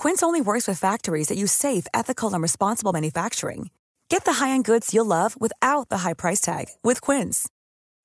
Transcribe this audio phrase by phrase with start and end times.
[0.00, 3.68] Quince only works with factories that use safe, ethical, and responsible manufacturing.
[4.08, 7.50] Get the high-end goods you'll love without the high price tag with Quince.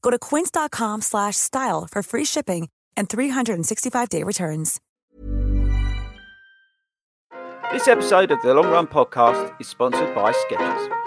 [0.02, 4.82] Go to quince.com/style for free shipping and 365-day returns.
[7.72, 11.05] This episode of the Long Run Podcast is sponsored by Skechers.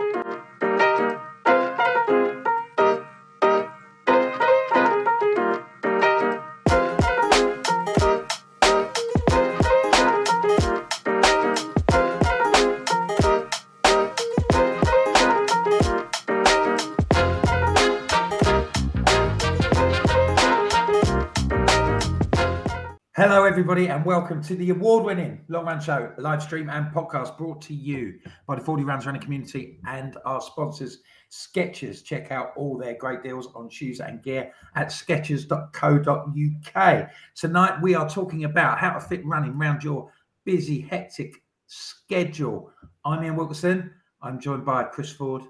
[23.19, 27.37] Hello, everybody, and welcome to the award winning Long Run Show, live stream and podcast
[27.37, 30.99] brought to you by the Fordy Runs Running community and our sponsors,
[31.29, 32.05] Skechers.
[32.05, 37.11] Check out all their great deals on shoes and gear at skechers.co.uk.
[37.35, 40.13] Tonight, we are talking about how to fit running around your
[40.45, 42.71] busy, hectic schedule.
[43.05, 43.91] I'm Ian Wilkerson.
[44.23, 45.43] I'm joined by Chris Ford,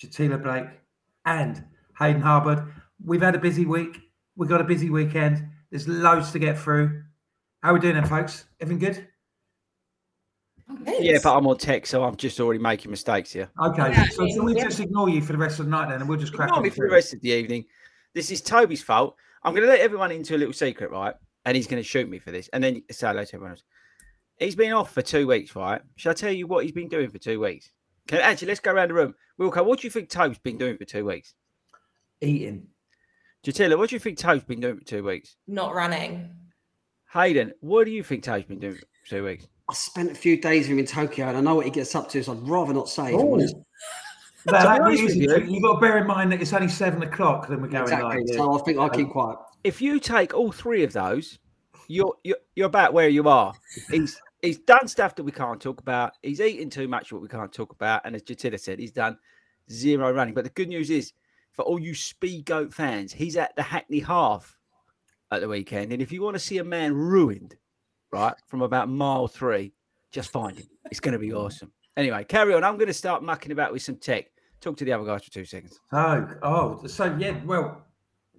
[0.00, 0.68] Jatila Blake,
[1.24, 1.64] and
[1.98, 2.72] Hayden Harbord.
[3.04, 3.98] We've had a busy week.
[4.36, 5.48] We've got a busy weekend.
[5.74, 7.02] There's loads to get through.
[7.60, 8.44] How are we doing then, folks?
[8.60, 9.08] Everything good?
[11.00, 13.50] Yeah, but I'm on tech, so I'm just already making mistakes here.
[13.60, 14.62] Okay, Yeah, so can we yeah.
[14.62, 16.58] just ignore you for the rest of the night then, and we'll just crack Ignore
[16.58, 17.64] on me for the rest of the evening.
[18.14, 19.16] This is Toby's fault.
[19.42, 21.16] I'm going to let everyone into a little secret, right?
[21.44, 22.48] And he's going to shoot me for this.
[22.52, 23.64] And then say hello to everyone else.
[24.38, 25.82] He's been off for two weeks, right?
[25.96, 27.68] Shall I tell you what he's been doing for two weeks?
[28.06, 29.16] Can, actually, let's go around the room.
[29.40, 31.34] Wilco, what do you think Toby's been doing for two weeks?
[32.20, 32.68] Eating.
[33.44, 35.36] Jatila, what do you think Toby's been doing for two weeks?
[35.46, 36.30] Not running.
[37.12, 39.46] Hayden, what do you think Toby's been doing for two weeks?
[39.68, 41.94] I spent a few days with him in Tokyo, and I know what he gets
[41.94, 42.22] up to.
[42.22, 43.14] So I'd rather not say.
[43.14, 43.54] if I'm honest.
[44.46, 45.46] That, that honest is with you- true.
[45.46, 48.24] You've got to bear in mind that it's only seven o'clock, then we're going exactly.
[48.26, 48.36] live.
[48.36, 49.38] So I think I'll keep um, quiet.
[49.62, 51.38] If you take all three of those,
[51.88, 53.54] you're you're, you're about where you are.
[53.90, 56.12] He's he's done stuff that we can't talk about.
[56.22, 58.02] He's eaten too much what we can't talk about.
[58.04, 59.18] And as Jatila said, he's done
[59.70, 60.34] zero running.
[60.34, 61.12] But the good news is,
[61.54, 64.56] for all you speed goat fans, he's at the Hackney half
[65.30, 65.92] at the weekend.
[65.92, 67.56] And if you want to see a man ruined,
[68.12, 69.72] right, from about mile three,
[70.10, 70.66] just find him.
[70.90, 71.72] It's going to be awesome.
[71.96, 72.64] Anyway, carry on.
[72.64, 74.26] I'm going to start mucking about with some tech.
[74.60, 75.78] Talk to the other guys for two seconds.
[75.92, 77.84] Oh, oh, so yeah, well,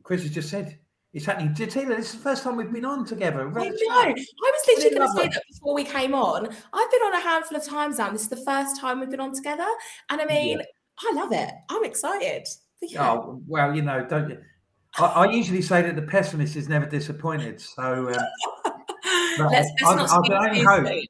[0.04, 0.78] Chris has just said
[1.14, 1.54] it's happening.
[1.54, 3.48] Jatila, this is the first time we've been on together.
[3.48, 3.76] I know.
[3.90, 6.48] I was literally going to say that before we came on.
[6.48, 8.08] I've been on a handful of times now.
[8.08, 9.68] and This is the first time we've been on together.
[10.10, 10.62] And I mean,
[11.00, 11.50] I love it.
[11.70, 12.48] I'm excited.
[12.82, 13.12] Yeah.
[13.14, 14.38] Oh, well, you know, don't you?
[14.98, 17.60] I, I usually say that the pessimist is never disappointed.
[17.60, 18.16] So um,
[19.40, 21.04] let's, let's I- not I speak can only hope.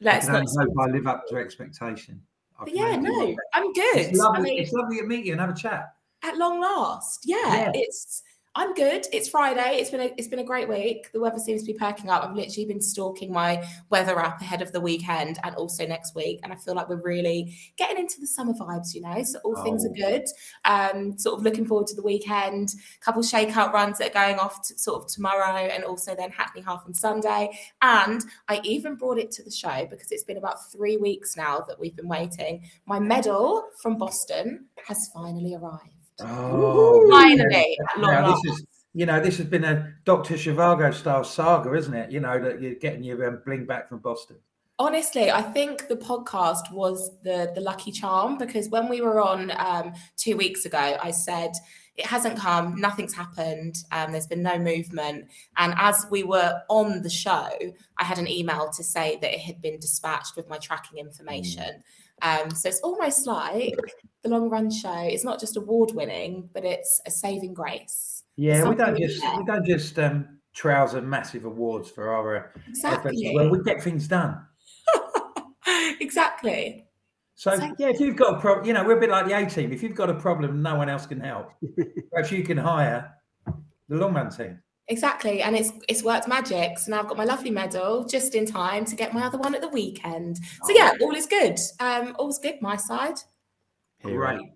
[0.00, 0.40] Let's can not.
[0.58, 2.20] only hope I live up to expectation.
[2.58, 3.36] I But yeah, no.
[3.52, 3.96] I'm good.
[3.96, 5.94] It's lovely, I mean, it's lovely to meet you and have a chat.
[6.22, 7.20] at long last.
[7.24, 7.72] Yeah, Yeah.
[7.74, 8.22] it's
[8.56, 9.04] I'm good.
[9.12, 9.78] It's Friday.
[9.80, 11.10] It's been a it's been a great week.
[11.12, 12.22] The weather seems to be perking up.
[12.22, 16.38] I've literally been stalking my weather app ahead of the weekend and also next week.
[16.44, 19.24] And I feel like we're really getting into the summer vibes, you know.
[19.24, 19.94] So all things are Oh.
[19.94, 20.24] good.
[20.64, 22.74] Um, sort of looking forward to the weekend.
[23.00, 26.62] couple shakeout runs that are going off to, sort of tomorrow, and also then Hackney
[26.62, 27.50] Half on Sunday.
[27.82, 31.58] And I even brought it to the show because it's been about three weeks now
[31.66, 32.62] that we've been waiting.
[32.86, 35.93] My medal from Boston has finally arrived.
[36.20, 40.94] Oh, Finally, at long Now, this is, you know, this has been a Doctor Zhivago
[40.94, 42.10] style saga, isn't it?
[42.10, 44.36] You know that you're getting your um, bling back from Boston.
[44.78, 49.52] Honestly, I think the podcast was the the lucky charm because when we were on
[49.56, 51.52] um, two weeks ago, I said
[51.96, 55.26] it hasn't come, nothing's happened, um, there's been no movement.
[55.56, 57.50] And as we were on the show,
[57.98, 61.82] I had an email to say that it had been dispatched with my tracking information.
[62.22, 63.74] Um, so it's almost like
[64.22, 65.00] the long run show.
[65.02, 68.22] It's not just award winning, but it's a saving grace.
[68.36, 69.36] Yeah, we don't just there.
[69.38, 72.42] we don't just um, trouser massive awards for our uh.
[72.68, 73.32] Exactly.
[73.34, 74.38] Well, we get things done.
[76.00, 76.86] exactly.
[77.34, 79.32] So So- yeah, if you've got a problem, you know, we're a bit like the
[79.32, 79.72] A team.
[79.72, 81.50] If you've got a problem, no one else can help.
[82.10, 83.12] Perhaps you can hire
[83.88, 84.60] the long run team.
[84.88, 85.40] Exactly.
[85.42, 86.78] And it's it's worked magic.
[86.78, 89.54] So now I've got my lovely medal just in time to get my other one
[89.54, 90.38] at the weekend.
[90.64, 91.58] So yeah, all is good.
[91.80, 93.18] Um, all's good my side.
[93.98, 94.36] Hero.
[94.36, 94.50] Great.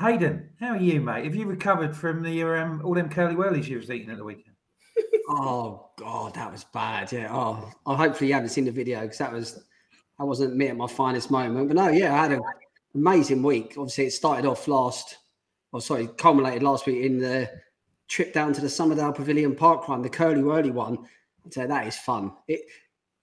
[0.00, 1.24] Hayden, how are you, mate?
[1.24, 4.24] Have you recovered from the um, all them curly whirlies you was eating at the
[4.24, 4.56] weekend?
[5.26, 7.10] Oh God, that was bad.
[7.10, 7.28] Yeah.
[7.32, 9.64] Oh, I hopefully you haven't seen the video because that was
[10.18, 11.68] I wasn't me at my finest moment.
[11.68, 12.42] But no, yeah, I had an
[12.94, 13.74] amazing week.
[13.78, 15.16] Obviously, it started off last,
[15.72, 17.50] or sorry, culminated last week in the
[18.08, 20.98] trip down to the Somerdale Pavilion Park Run, the curly whirly one.
[21.44, 22.32] I'd say that is fun.
[22.48, 22.60] It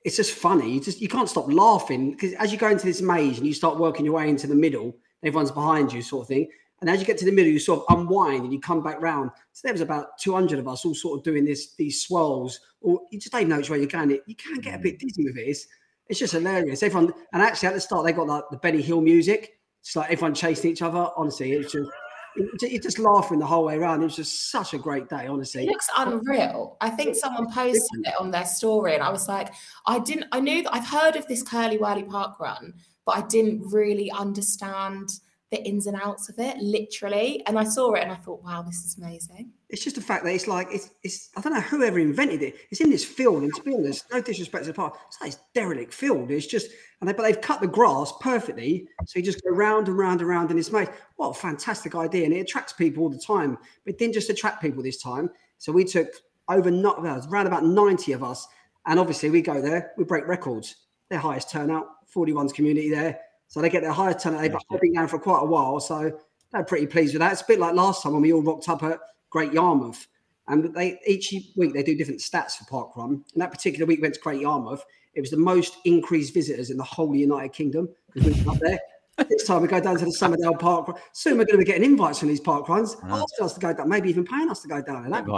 [0.03, 0.71] it's just funny.
[0.71, 3.53] You just you can't stop laughing because as you go into this maze and you
[3.53, 6.47] start working your way into the middle, everyone's behind you, sort of thing.
[6.81, 8.99] And as you get to the middle, you sort of unwind and you come back
[8.99, 9.29] round.
[9.53, 13.01] So there was about 200 of us all sort of doing this, these swirls, or
[13.11, 14.09] you just don't know which way you're going.
[14.09, 15.01] It You can get a bit mm.
[15.01, 15.47] dizzy with it.
[15.47, 15.67] It's,
[16.07, 16.81] it's just hilarious.
[16.81, 19.59] Everyone, and actually at the start, they got like the Benny Hill music.
[19.81, 21.09] It's like everyone chasing each other.
[21.15, 21.89] Honestly, it's just,
[22.35, 24.01] you're just laughing the whole way around.
[24.01, 25.63] It was just such a great day, honestly.
[25.63, 26.77] It looks unreal.
[26.81, 29.53] I think someone posted it on their story, and I was like,
[29.85, 30.27] I didn't.
[30.31, 32.73] I knew that I've heard of this curly whirly park run,
[33.05, 35.09] but I didn't really understand
[35.51, 37.43] the ins and outs of it, literally.
[37.45, 39.51] And I saw it, and I thought, wow, this is amazing.
[39.69, 42.55] It's just the fact that it's like it's it's I don't know whoever invented it.
[42.71, 45.41] It's in this field, and be honest, no disrespect to the park, it's like this
[45.53, 46.31] derelict field.
[46.31, 49.87] It's just and they but they've cut the grass perfectly, so you just go round
[49.87, 50.87] and round and round in this maze.
[51.17, 52.25] What a fantastic idea!
[52.25, 53.57] And it attracts people all the time.
[53.85, 55.29] But it didn't just attract people this time.
[55.57, 56.09] So we took
[56.49, 58.47] over not around about ninety of us,
[58.85, 60.75] and obviously we go there, we break records.
[61.09, 63.19] Their highest turnout, Fordy Runs community there.
[63.51, 64.41] So they get their highest turnout.
[64.43, 66.17] They've been going for quite a while, so
[66.53, 67.33] they're pretty pleased with that.
[67.33, 68.97] It's a bit like last time when we all rocked up at
[69.29, 70.07] Great Yarmouth.
[70.47, 73.25] And they each week they do different stats for Park Run.
[73.33, 74.81] And that particular week went to Great Yarmouth.
[75.15, 78.59] It was the most increased visitors in the whole United Kingdom because we went up
[78.59, 78.79] there.
[79.27, 80.87] this time we go down to the Somerdale Park.
[80.87, 80.97] Run.
[81.11, 83.73] Soon we're going to be getting invites from these park runs, asking us to go
[83.73, 85.03] down, maybe even paying us to go down.
[85.03, 85.31] And that'd be,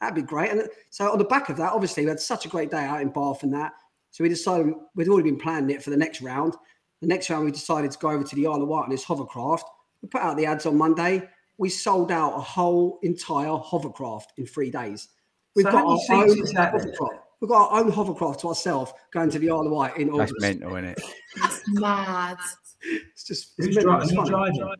[0.00, 0.50] that'd be great.
[0.50, 3.02] And so on the back of that, obviously we had such a great day out
[3.02, 3.70] in Bath and that.
[4.10, 6.54] So we decided we'd already been planning it for the next round.
[7.04, 9.04] The next round we decided to go over to the Isle of Wight on this
[9.04, 9.68] hovercraft.
[10.00, 11.28] We put out the ads on Monday.
[11.58, 15.08] We sold out a whole entire hovercraft in three days.
[15.54, 16.80] We've So got our own is that then?
[16.80, 17.22] hovercraft.
[17.42, 20.32] We've got our own hovercraft to ourselves going to the Isle of Wight in That's
[20.32, 20.40] August.
[20.40, 21.02] mental, isn't it?
[21.42, 22.38] That's mad.
[22.82, 24.02] It's just it's Who's mental, driving?
[24.04, 24.30] it's You funny.
[24.30, 24.74] driving?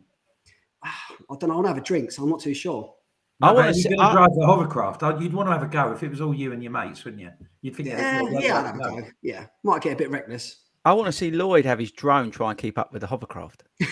[0.83, 1.57] I don't know.
[1.57, 2.91] I'll have a drink, so I'm not too sure.
[3.39, 5.01] I wanna but see- You're going I- to drive the hovercraft.
[5.21, 7.21] You'd want to have a go if it was all you and your mates, wouldn't
[7.21, 7.29] you?
[7.61, 9.07] You'd think, Yeah, "Oh, yeah, I'll have a go.
[9.21, 10.61] Yeah, might get a bit reckless.
[10.85, 13.63] I want to see Lloyd have his drone try and keep up with the hovercraft.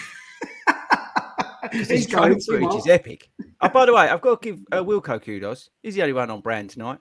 [1.71, 3.29] His He's drone going footage too is epic.
[3.61, 5.69] Oh, by the way, I've got to give uh, Wilco kudos.
[5.81, 6.99] He's the only one on brand tonight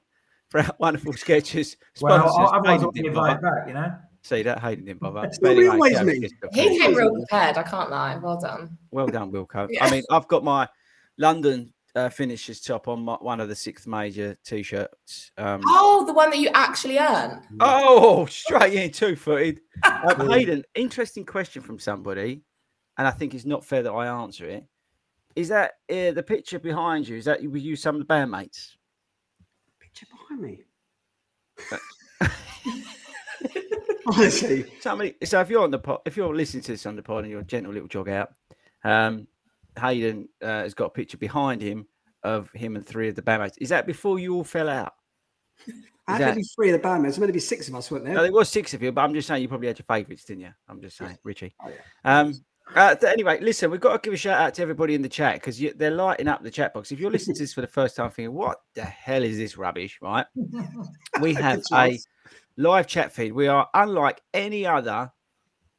[0.48, 1.76] for our wonderful Skechers.
[2.00, 2.38] Well, Sponsors.
[2.38, 3.92] I- otherwise Hayden I'll be didn't invited back, you know?
[4.22, 5.22] See that Hayden didn't bother.
[5.22, 6.28] That's But what we anyway, always Gav mean.
[6.54, 7.58] He came real prepared.
[7.58, 8.16] I can't lie.
[8.16, 8.78] Well done.
[8.92, 9.66] Well done, Wilco.
[9.70, 9.84] Yeah.
[9.84, 10.68] I mean, I've got my
[11.18, 15.30] London uh, finishes top on my, one of the sixth major t-shirts.
[15.36, 17.42] Um, Oh, the one that you actually earn.
[17.60, 19.60] Oh, straight in, two footed.
[19.84, 22.42] Um, Hayden, interesting question from somebody,
[22.98, 24.64] and I think it's not fair that I answer it.
[25.34, 27.16] Is that uh, the picture behind you?
[27.16, 28.72] Is that were you some of the bandmates?
[29.80, 30.60] Picture behind me.
[34.06, 35.14] Honestly, Somebody.
[35.24, 37.30] So if you're on the pod, if you're listening to this on the pod and
[37.30, 38.32] you're a gentle little jog out,
[38.84, 39.26] um,
[39.80, 41.86] Hayden uh, has got a picture behind him
[42.22, 43.54] of him and three of the bandmates.
[43.58, 44.94] Is that before you all fell out?
[46.06, 47.02] I Is had to that- be three of the bandmates.
[47.02, 48.14] There's meant to be six of us, weren't there?
[48.14, 50.24] No, there was six of you, but I'm just saying you probably had your favourites,
[50.24, 50.52] didn't you?
[50.68, 51.54] I'm just saying, Richie.
[51.64, 52.20] Oh, yeah.
[52.20, 52.34] Um,
[52.74, 55.34] uh, anyway, listen, we've got to give a shout out to everybody in the chat
[55.34, 56.90] because they're lighting up the chat box.
[56.92, 59.56] If you're listening to this for the first time, thinking, "What the hell is this
[59.58, 60.26] rubbish?" Right?
[61.20, 61.98] We have a
[62.56, 63.32] live chat feed.
[63.32, 65.12] We are unlike any other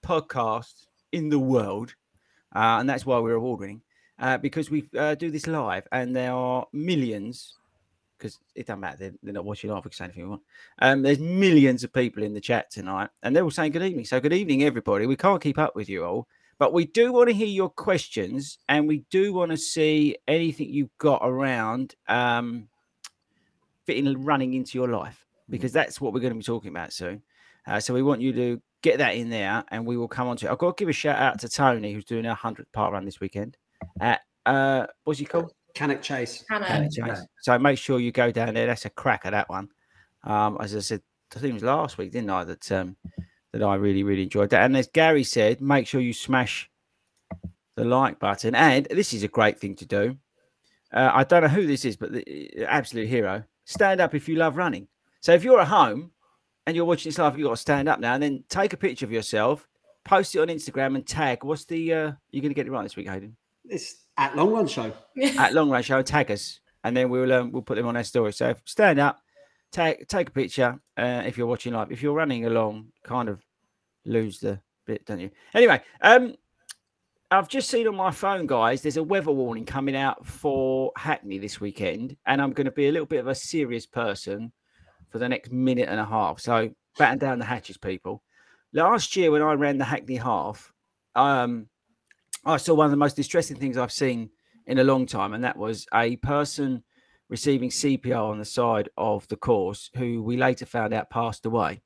[0.03, 1.95] podcast in the world,
[2.55, 3.81] uh, and that's why we're award winning
[4.19, 7.55] uh, because we uh, do this live, and there are millions.
[8.17, 9.83] Because it doesn't matter, they're, they're not watching live.
[9.83, 10.43] We can say anything we want.
[10.79, 14.05] Um, there's millions of people in the chat tonight, and they're all saying good evening.
[14.05, 15.07] So, good evening, everybody.
[15.07, 18.59] We can't keep up with you all, but we do want to hear your questions,
[18.69, 22.69] and we do want to see anything you've got around um,
[23.85, 27.21] fitting running into your life, because that's what we're going to be talking about soon.
[27.67, 30.37] Uh, so we want you to get that in there, and we will come on
[30.37, 30.45] to.
[30.45, 30.51] it.
[30.51, 33.05] I've got to give a shout out to Tony, who's doing a hundredth part run
[33.05, 33.57] this weekend
[33.99, 35.51] at uh, what's he called?
[35.73, 36.45] Cannock Chase.
[36.49, 36.87] Hannah.
[36.89, 36.97] Chase.
[36.97, 37.21] Yeah.
[37.41, 38.67] So make sure you go down there.
[38.67, 39.69] That's a crack at that one.
[40.23, 41.01] Um, as I said,
[41.35, 42.43] I think it was last week, didn't I?
[42.43, 42.95] That um,
[43.51, 44.63] that I really really enjoyed that.
[44.63, 46.69] And as Gary said, make sure you smash
[47.75, 48.53] the like button.
[48.53, 50.17] And this is a great thing to do.
[50.93, 53.43] Uh, I don't know who this is, but the uh, absolute hero.
[53.65, 54.87] Stand up if you love running.
[55.21, 56.11] So if you're at home
[56.65, 58.77] and you're watching this live, you've got to stand up now and then take a
[58.77, 59.67] picture of yourself,
[60.05, 61.43] post it on Instagram and tag.
[61.43, 63.35] What's the uh you're gonna get it right this week, Hayden?
[63.65, 64.93] It's at Long Run Show.
[65.37, 68.03] at long Run show, tag us, and then we'll um, we'll put them on our
[68.03, 68.33] story.
[68.33, 69.19] So stand up,
[69.71, 71.91] take take a picture uh, if you're watching live.
[71.91, 73.41] If you're running along, kind of
[74.05, 75.31] lose the bit, don't you?
[75.53, 76.35] Anyway, um,
[77.31, 78.81] I've just seen on my phone, guys.
[78.81, 82.87] There's a weather warning coming out for Hackney this weekend, and I'm going to be
[82.87, 84.51] a little bit of a serious person
[85.13, 86.39] for the next minute and a half.
[86.39, 88.23] So batten down the hatches, people.
[88.73, 90.73] Last year when I ran the Hackney half,
[91.13, 91.67] um,
[92.43, 94.31] I saw one of the most distressing things I've seen
[94.65, 96.83] in a long time, and that was a person
[97.29, 101.83] receiving CPR on the side of the course who we later found out passed away.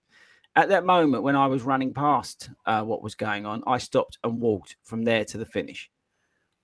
[0.56, 4.20] At that moment, when I was running past uh, what was going on, I stopped
[4.24, 5.90] and walked from there to the finish.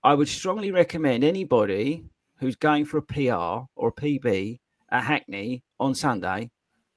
[0.02, 2.04] I would strongly recommend anybody
[2.38, 4.60] who's going for a PR or a PB
[4.94, 6.50] at Hackney on Sunday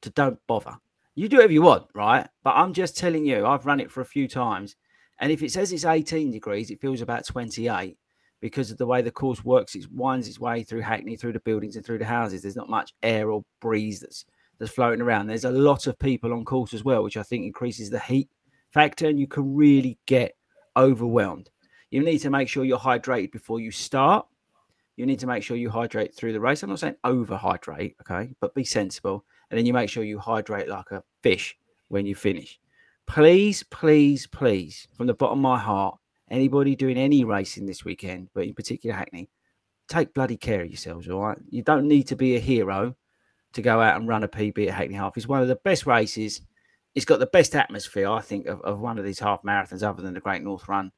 [0.04, 0.78] to don't bother.
[1.16, 2.28] You do whatever you want, right?
[2.44, 4.76] But I'm just telling you, I've run it for a few times.
[5.20, 7.98] And if it says it's 18 degrees, it feels about 28
[8.40, 9.74] because of the way the course works.
[9.74, 12.44] It winds its way through Hackney, through the buildings and through the houses.
[12.44, 14.26] There's not much air or breeze that's
[14.60, 15.28] that's floating around.
[15.28, 18.30] There's a lot of people on course as well, which I think increases the heat
[18.72, 20.36] factor, and you can really get
[20.76, 21.50] overwhelmed.
[21.90, 24.28] You need to make sure you're hydrated before you start.
[24.98, 26.64] You need to make sure you hydrate through the race.
[26.64, 29.24] I'm not saying overhydrate, okay, but be sensible.
[29.50, 31.56] And then you make sure you hydrate like a fish
[31.88, 32.60] when you finish.
[33.06, 35.98] Please, please, please, from the bottom of my heart,
[36.30, 39.30] anybody doing any racing this weekend, but in particular Hackney,
[39.88, 41.38] take bloody care of yourselves, all right?
[41.50, 42.96] You don't need to be a hero
[43.54, 45.16] to go out and run a PB at Hackney Half.
[45.16, 46.42] It's one of the best races.
[46.96, 50.02] It's got the best atmosphere, I think, of, of one of these half marathons other
[50.02, 50.92] than the Great North Run.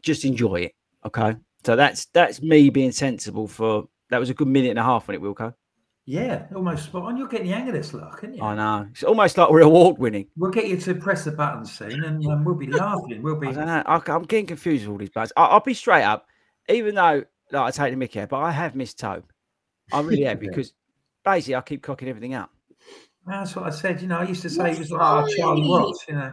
[0.00, 0.72] Just enjoy it,
[1.04, 1.34] okay?
[1.64, 5.08] So that's that's me being sensible for that was a good minute and a half
[5.08, 5.54] on it, will Wilco.
[6.04, 7.16] Yeah, almost spot on.
[7.16, 8.42] You're getting the hang of this, look, aren't you?
[8.42, 8.88] I know.
[8.90, 10.26] It's almost like we're award winning.
[10.36, 13.22] We'll get you to press the button soon, and um, we'll be laughing.
[13.22, 13.46] We'll be.
[13.48, 13.82] I don't know.
[13.86, 15.32] I, am getting confused with all these buttons.
[15.36, 16.26] I, I'll be straight up,
[16.68, 19.24] even though like, I take the mickey out, but I have missed Tobe.
[19.92, 20.72] I really have because
[21.24, 22.50] basically I keep cocking everything up.
[23.24, 24.02] That's what I said.
[24.02, 25.68] You know, I used to say That's he was like our Charlie fine.
[25.68, 26.04] Watts.
[26.08, 26.32] You know,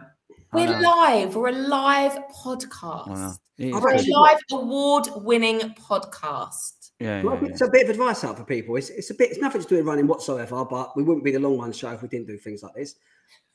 [0.52, 0.80] We're know.
[0.80, 1.36] live.
[1.36, 3.38] We're a live podcast.
[3.56, 6.90] It is We're a live award-winning podcast.
[6.98, 7.48] Yeah, Well, yeah, yeah.
[7.50, 8.74] it's a bit of advice out for people.
[8.76, 9.30] It's, it's a bit.
[9.30, 10.64] It's nothing to do with running whatsoever.
[10.64, 12.96] But we wouldn't be the long run show if we didn't do things like this.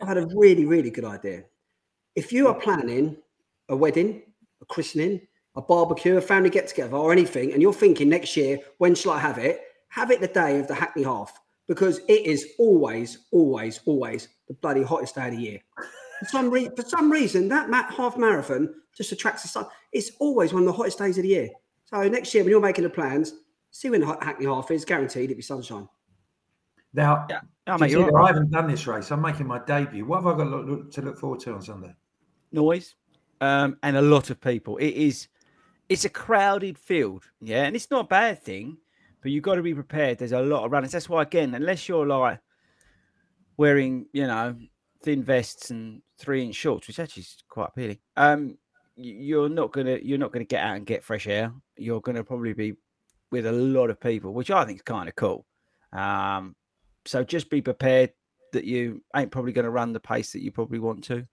[0.02, 1.44] I had a really, really good idea.
[2.16, 3.18] If you are planning
[3.68, 4.22] a wedding,
[4.62, 5.22] a christening,
[5.56, 9.12] a barbecue, a family get together, or anything, and you're thinking next year, when shall
[9.12, 9.62] I have it?
[9.90, 14.54] Have it the day of the Hackney Half because it is always, always, always the
[14.56, 15.60] bloody hottest day of the year.
[16.20, 19.66] For some, re- for some reason, that ma- half marathon just attracts the sun.
[19.92, 21.50] It's always one of the hottest days of the year.
[21.86, 23.34] So next year, when you're making the plans,
[23.72, 24.86] see when the Hackney Half is.
[24.86, 25.88] Guaranteed, it'll be sunshine.
[26.94, 27.42] now Yeah.
[27.68, 29.12] Oh, mate, you you're see, all I haven't done this race.
[29.12, 30.06] I'm making my debut.
[30.06, 31.94] What have I got to look, to look forward to on Sunday?
[32.56, 32.96] noise
[33.42, 34.78] um, and a lot of people.
[34.78, 35.28] It is
[35.90, 38.78] it's a crowded field, yeah, and it's not a bad thing,
[39.22, 40.18] but you've got to be prepared.
[40.18, 40.92] There's a lot of runners.
[40.92, 42.40] That's why again, unless you're like
[43.58, 44.56] wearing, you know,
[45.06, 48.58] thin vests and three inch shorts, which actually is quite appealing, um,
[48.96, 51.54] you're not gonna you're not gonna get out and get fresh air.
[51.78, 52.74] You're gonna probably be
[53.32, 55.46] with a lot of people, which I think is kind of cool.
[55.94, 56.56] Um,
[57.06, 58.12] so just be prepared
[58.54, 61.26] that you ain't probably going to run the pace that you probably want to.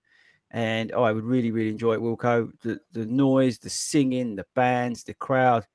[0.51, 2.51] And oh, I would really, really enjoy it, Wilco.
[2.63, 5.67] The the noise, the singing, the bands, the crowd.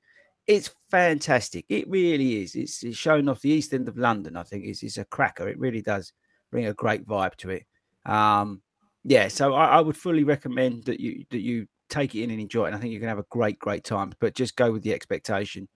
[0.46, 1.66] It's fantastic.
[1.68, 2.54] It really is.
[2.54, 4.36] It's, it's showing off the east end of London.
[4.36, 5.48] I think it's, it's a cracker.
[5.48, 6.12] It really does
[6.50, 7.64] bring a great vibe to it.
[8.08, 8.62] Um,
[9.04, 12.40] yeah, so I, I would fully recommend that you that you take it in and
[12.40, 12.68] enjoy it.
[12.68, 14.12] And I think you're gonna have a great, great time.
[14.20, 15.68] But just go with the expectation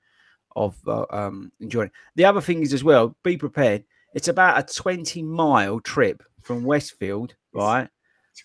[0.57, 1.87] of uh, um, enjoying.
[1.87, 1.93] it.
[2.17, 3.85] The other thing is as well, be prepared.
[4.15, 7.89] It's about a 20 mile trip from Westfield, right,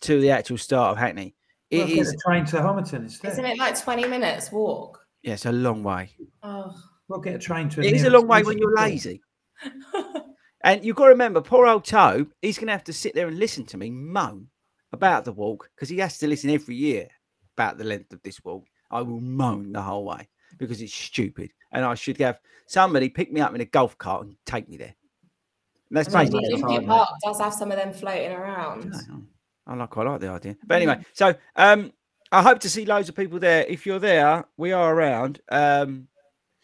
[0.01, 1.36] to the actual start of Hackney.
[1.70, 3.34] It Well, is, a train to Homerton instead.
[3.34, 5.06] Isn't it like 20 minutes walk?
[5.24, 6.12] yeah, it's a long way.
[6.44, 6.74] Oh.
[7.08, 7.82] We'll get a train to.
[7.82, 9.22] It is a long way when you're lazy.
[10.67, 13.29] And you've got to remember, poor old Tobe, he's going to have to sit there
[13.29, 14.50] and listen to me moan
[14.91, 17.07] about the walk because he has to listen every year
[17.55, 18.65] about the length of this walk.
[18.91, 21.51] I will moan the whole way because it's stupid.
[21.71, 24.75] And I should have somebody pick me up in a golf cart and take me
[24.75, 24.93] there.
[25.89, 26.31] Let's I face it.
[26.33, 28.93] the it's Olympic hard, Park does have some of them floating around.
[28.93, 29.24] I know.
[29.67, 30.57] I like quite like the idea.
[30.65, 31.93] But anyway, so um,
[32.33, 33.65] I hope to see loads of people there.
[33.69, 35.39] If you're there, we are around.
[35.47, 36.09] Um,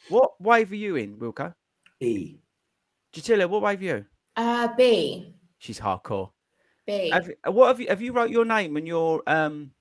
[0.09, 1.53] what wave are you in, Wilco?
[2.01, 2.42] E.
[3.13, 4.05] Jatila, what wave are you?
[4.35, 5.35] Uh, B.
[5.59, 6.31] She's hardcore.
[6.85, 7.09] B.
[7.11, 9.71] Have, what have you have you wrote your name and your um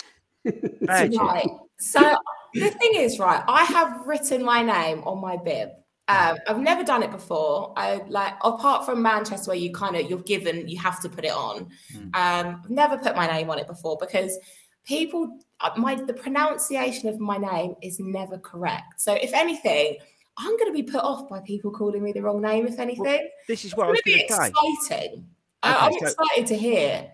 [0.82, 1.16] badge?
[1.16, 1.48] Right.
[1.78, 2.16] So
[2.54, 5.70] the thing is, right, I have written my name on my bib.
[6.08, 7.72] Um, I've never done it before.
[7.76, 11.24] I like apart from Manchester, where you kind of you're given, you have to put
[11.24, 11.68] it on.
[11.92, 12.02] Hmm.
[12.14, 14.36] Um, I've never put my name on it before because
[14.84, 19.00] people, uh, my the pronunciation of my name is never correct.
[19.00, 19.98] So if anything,
[20.38, 22.66] I'm going to be put off by people calling me the wrong name.
[22.66, 24.72] If anything, This is it's what I was going to be going to say.
[24.72, 25.26] exciting.
[25.62, 27.12] I- I'm so- excited to hear.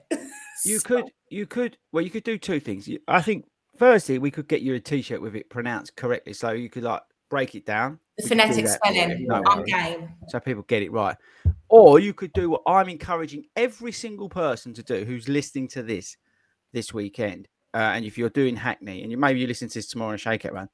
[0.65, 2.89] You could, you could, well, you could do two things.
[3.09, 3.45] I think,
[3.77, 7.03] firstly, we could get you a T-shirt with it pronounced correctly, so you could like
[7.31, 10.09] break it down, the We phonetic that for you, spelling no on game.
[10.29, 11.17] so people get it right.
[11.69, 15.83] Or you could do what I'm encouraging every single person to do who's listening to
[15.83, 16.17] this
[16.73, 17.49] this weekend.
[17.75, 20.21] Uh, and if you're doing Hackney, and you maybe you listen to this tomorrow and
[20.21, 20.71] shake it run,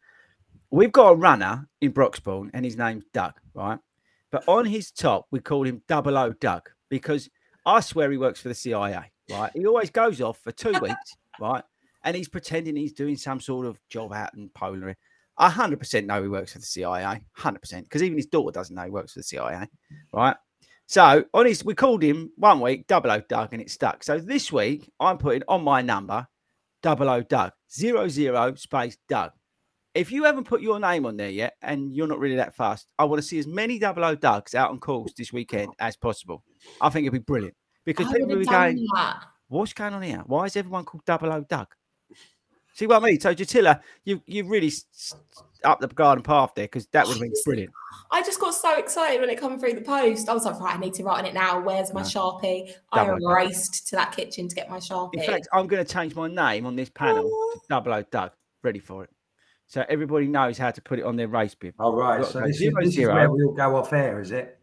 [0.74, 3.78] we've got a runner in Broxbourne, and his name's Doug, right?
[4.32, 7.30] But on his top, we call him Double O Doug because
[7.64, 9.52] I swear he works for the CIA, right?
[9.54, 11.62] He always goes off for two weeks, right?
[12.02, 14.96] And he's pretending he's doing some sort of job out in Poland.
[15.38, 18.82] I 100% know he works for the CIA, 100%, because even his daughter doesn't know
[18.82, 19.68] he works for the CIA,
[20.12, 20.36] right?
[20.86, 24.02] So on his, we called him one week, double O Doug, and it stuck.
[24.02, 26.26] So this week, I'm putting on my number,
[26.82, 29.30] double O Doug, zero zero space Doug.
[29.94, 32.88] If you haven't put your name on there yet, and you're not really that fast,
[32.98, 35.96] I want to see as many double O Dougs out on calls this weekend as
[35.96, 36.42] possible.
[36.80, 39.24] I think it'd be brilliant because I people will be going, that.
[39.48, 40.22] "What's going on here?
[40.26, 41.68] Why is everyone called double O Doug?"
[42.74, 43.20] See what I mean?
[43.20, 44.72] So Jatila, you you really
[45.62, 47.72] up the garden path there because that would have been brilliant.
[48.10, 50.28] I just got so excited when it come through the post.
[50.28, 51.60] I was like, right, I need to write on it now.
[51.60, 52.06] Where's my No.
[52.06, 52.72] sharpie?
[52.92, 53.32] I Double it.
[53.32, 55.14] raced to that kitchen to get my sharpie.
[55.14, 58.32] In fact, I'm going to change my name on this panel to Double O Doug.
[58.62, 59.10] Ready for it?
[59.74, 61.74] So everybody knows how to put it on their race bib.
[61.80, 62.24] All right.
[62.24, 64.56] So that this, is, zero, is where we'll go off air, is it?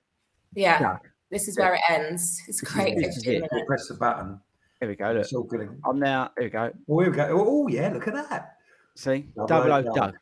[0.55, 0.99] yeah, Doug.
[1.29, 2.41] this is where it ends.
[2.47, 2.95] It's great.
[2.95, 3.49] this is 15 it.
[3.51, 4.39] We'll press the button.
[4.79, 5.11] Here we go.
[5.11, 5.67] Look, It's all good.
[5.83, 6.31] I'm now.
[6.37, 6.71] Here we go.
[6.89, 7.27] Oh, here we go.
[7.29, 7.89] Oh, oh, yeah.
[7.89, 8.55] Look at that.
[8.95, 9.95] See, Double Double O O Doug.
[9.95, 10.15] Doug.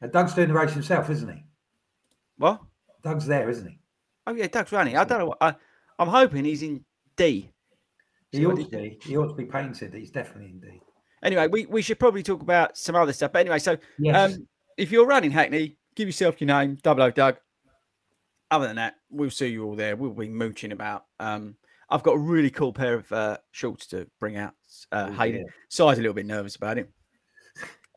[0.00, 1.42] Now, Doug's doing the race himself, isn't he?
[2.38, 2.60] What?
[3.02, 3.80] Doug's there, isn't he?
[4.28, 4.96] Oh yeah, Doug's running.
[4.96, 5.26] I don't know.
[5.26, 5.56] What, I,
[5.98, 6.84] I'm hoping he's in
[7.16, 7.50] D.
[8.30, 8.98] He ought he- to be.
[9.02, 9.94] He ought to be painted.
[9.94, 10.80] He's definitely indeed.
[11.26, 13.32] Anyway, we, we should probably talk about some other stuff.
[13.32, 14.34] But anyway, so Yes.
[14.34, 14.46] um,
[14.78, 17.36] if you're running Hackney, give yourself your name, Double O Doug.
[18.50, 19.96] Other than that, we'll see you all there.
[19.96, 21.04] We'll be mooching about.
[21.18, 21.56] Um,
[21.90, 24.54] I've got a really cool pair of uh, shorts to bring out.
[24.92, 25.54] Uh, Oh, Hayden, dear.
[25.68, 26.88] Si's a little bit nervous about it.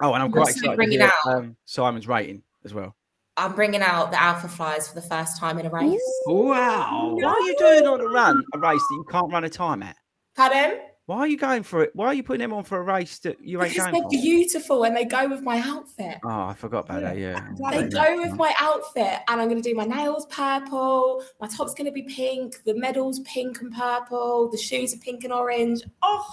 [0.01, 2.95] Oh, and I'm quite excited to bringing hear out- um, Simon's rating as well.
[3.37, 6.01] I'm bringing out the Alpha Flies for the first time in a race.
[6.25, 7.15] Wow.
[7.19, 9.83] Why are you doing on a run a race that you can't run a time
[9.83, 9.95] at?
[10.35, 10.79] Pardon?
[11.10, 11.89] Why are you going for it?
[11.95, 14.04] Why are you putting him on for a race that you ain't Because going they're
[14.04, 14.24] for?
[14.24, 16.19] beautiful and they go with my outfit.
[16.24, 17.17] Oh, I forgot about that.
[17.17, 17.48] Yeah.
[17.58, 17.91] They Right.
[17.91, 21.24] go with my outfit, and I'm going to do my nails purple.
[21.41, 22.62] My top's going to be pink.
[22.63, 24.52] The medal's pink and purple.
[24.52, 25.82] The shoes are pink and orange.
[26.04, 26.28] Oh,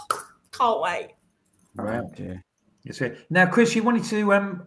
[0.53, 1.09] can't wait.
[1.75, 2.03] Right.
[2.11, 2.15] Yeah.
[2.15, 2.45] dear.
[2.85, 3.17] Yes, sir.
[3.31, 4.35] Now, Chris, you wanted to.
[4.35, 4.67] Um,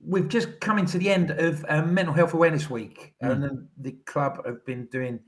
[0.00, 3.30] we've just coming to the end of um, Mental Health Awareness Week, Mm.
[3.44, 5.20] and the club have been doing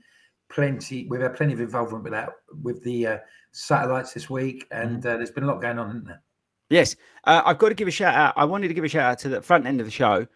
[0.49, 1.05] plenty.
[1.07, 2.29] We've had plenty of involvement with that,
[2.63, 3.17] with the uh,
[3.51, 5.05] satellites this week, and Mm.
[5.05, 6.21] uh, there's been a lot going on, isn't there?
[6.69, 8.33] Yes, uh, I've got to give a shout out.
[8.35, 10.27] I wanted to give a shout out to the front end of the show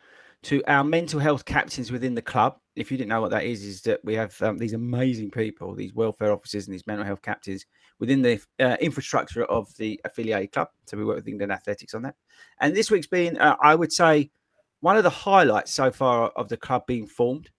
[0.44, 2.58] to our mental health captains within the club.
[2.76, 5.76] If you didn't know what that is, is that we have um, these amazing people,
[5.76, 7.66] these welfare officers and these mental health captains
[8.00, 10.70] within the uh, infrastructure of the affiliated club.
[10.88, 12.16] So we work with England Athletics on that.
[12.60, 14.32] And this week's been, uh, I would say,
[14.80, 17.52] one of the highlights so far of the club being formed.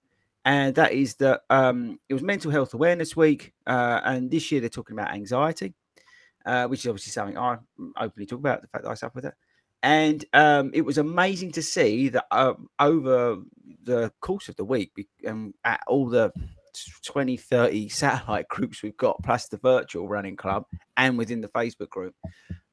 [0.45, 3.53] And that is that um, it was Mental Health Awareness Week.
[3.67, 5.75] Uh, and this year they're talking about anxiety
[6.47, 7.59] uh, which is obviously something I
[7.97, 9.35] openly talk about the fact that I suffer with it.
[9.83, 13.39] And um, it was amazing to see that um, over
[13.83, 14.93] the course of the week,
[15.27, 16.33] um, at all the
[17.05, 21.89] 20, 30 satellite groups we've got, plus the virtual running club, and within the Facebook
[21.89, 22.15] group,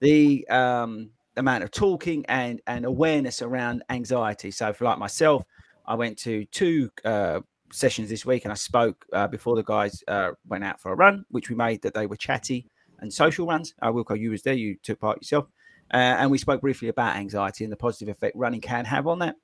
[0.02, 4.52] the um, amount of talking and, and awareness around anxiety.
[4.52, 5.44] So, for like myself,
[5.88, 7.40] I went to two uh,
[7.72, 10.96] sessions this week and I spoke uh, before the guys uh, went out for a
[10.96, 12.68] run, which we made that they were chatty
[13.00, 13.74] and social runs.
[13.82, 15.48] Uh, Wilco, you was there, you took part yourself.
[15.92, 19.20] Uh, and we spoke briefly about anxiety and the positive effect running can have on
[19.20, 19.36] that.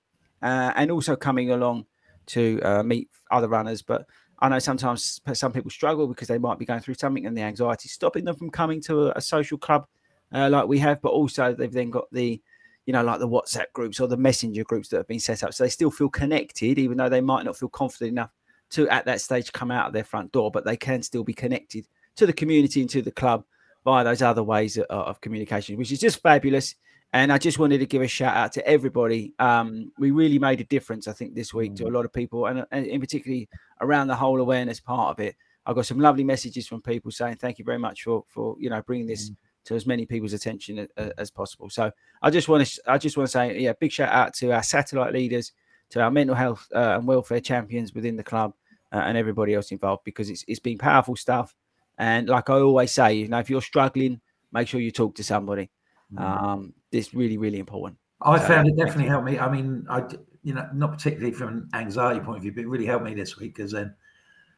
[0.42, 1.86] Uh, and also coming along
[2.28, 3.82] to uh, meet other runners.
[3.82, 4.06] But
[4.40, 7.42] I know sometimes some people struggle because they might be going through something and the
[7.42, 9.88] anxiety stopping them from coming to a, a social club
[10.32, 11.02] like we have.
[11.02, 12.42] But also they've then got the,
[12.86, 15.54] you know, like the WhatsApp groups or the messenger groups that have been set up.
[15.54, 18.32] So they still feel connected, even though they might not feel confident enough
[18.72, 21.34] to at that stage come out of their front door, but they can still be
[21.34, 23.44] connected to the community and to the club
[23.84, 26.76] via those other ways of, of communication, which is just fabulous.
[27.14, 29.34] And I just wanted to give a shout out to everybody.
[29.40, 31.94] Um, we really made a difference, I think, this week to a mm.
[31.94, 33.48] lot of people, and, uh, and in particularly
[33.80, 35.36] around the whole awareness part of it.
[35.66, 38.70] I got some lovely messages from people saying thank you very much for for you
[38.70, 39.36] know bringing this mm.
[39.66, 41.70] To as many people's attention as, as possible.
[41.70, 44.52] So I just want to I just want to say yeah, big shout out to
[44.52, 45.52] our satellite leaders,
[45.90, 48.54] to our mental health uh, and welfare champions within the club,
[48.92, 51.56] uh, and everybody else involved because it's it's been powerful stuff.
[51.98, 55.24] And like I always say, you know, if you're struggling, make sure you talk to
[55.24, 55.70] somebody.
[56.18, 57.98] Um, it's really really important.
[58.22, 59.40] I found it definitely helped me.
[59.40, 60.04] I mean, I
[60.44, 63.14] you know not particularly from an anxiety point of view, but it really helped me
[63.14, 63.94] this week because then,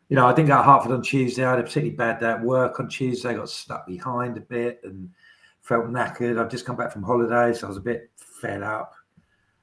[0.10, 1.44] you know, I didn't go to Hertford on Tuesday.
[1.44, 3.34] I had a particularly bad day at work on Tuesday.
[3.34, 5.10] got stuck behind a bit and
[5.62, 6.40] felt knackered.
[6.40, 8.94] I've just come back from holiday, so I was a bit fed up.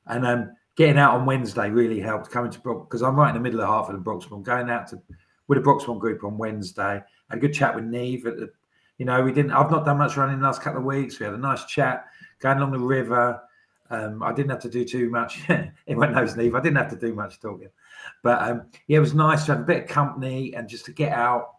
[0.06, 2.30] And um, getting out on Wednesday really helped.
[2.30, 4.42] Coming to Brock because I'm right in the middle of Hertford and Broxbourne.
[4.42, 5.00] Going out to
[5.46, 7.02] with a Broxbourne group on Wednesday.
[7.30, 8.26] Had a good chat with Neve.
[8.26, 8.50] At the,
[8.98, 9.52] you know, we didn't.
[9.52, 11.18] I've not done much running the last couple of weeks.
[11.18, 12.04] We had a nice chat
[12.40, 13.40] going along the river.
[13.90, 15.42] Um, I didn't have to do too much.
[15.86, 16.54] Anyone knows Neve.
[16.54, 17.68] I didn't have to do much talking,
[18.22, 20.92] but um, yeah, it was nice to have a bit of company and just to
[20.92, 21.56] get out,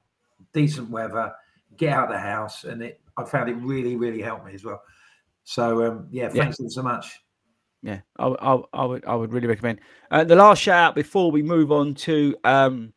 [0.51, 1.31] decent weather,
[1.77, 3.01] get out of the house, and it.
[3.17, 4.81] I found it really, really helped me as well.
[5.45, 6.43] So um, yeah, Yeah.
[6.43, 7.21] thanks so much.
[7.81, 9.79] Yeah, I, I, I would I would really recommend.
[10.09, 12.91] Uh, the last shout out before we move on to um,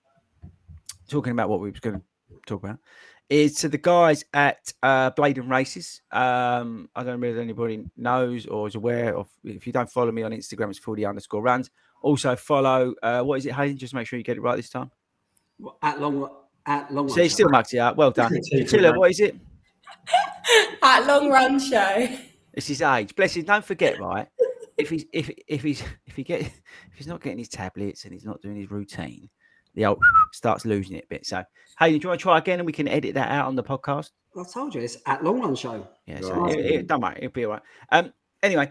[1.09, 2.03] talking about what we were going to
[2.47, 2.79] talk about
[3.31, 6.01] is to the guys at uh, Blaydon Races.
[6.11, 9.29] Um, I don't know if anybody knows or is aware of.
[9.45, 11.71] If you don't follow me on Instagram, it's fordy underscore runs.
[12.03, 12.95] Also follow.
[13.03, 13.77] Uh, what is it, Hayden?
[13.77, 14.91] Just make sure you get it right this time.
[15.83, 16.29] At long
[16.67, 17.09] at long.
[17.09, 17.97] So you still mucked it up.
[17.97, 18.33] Well done.
[18.51, 19.37] Cheeky, what is it?
[20.83, 22.09] At Long Run Show.
[22.53, 23.15] It's his age.
[23.15, 23.45] Bless him.
[23.45, 24.29] Don't forget, right?
[24.77, 26.53] If he's if if he's if he get if
[26.95, 29.29] he's not getting his tablets and he's not doing his routine,
[29.79, 29.99] the old
[30.33, 31.25] starts losing it a bit.
[31.27, 31.43] So,
[31.79, 33.63] hey, do you want to try again and we can edit that out on the
[33.63, 34.11] podcast?
[34.37, 35.87] I told you it's at long run show.
[36.07, 36.59] Yeah, so Right.
[36.59, 37.63] it, it, don't worry, it'll be all right.
[37.91, 38.13] Um,
[38.43, 38.71] anyway,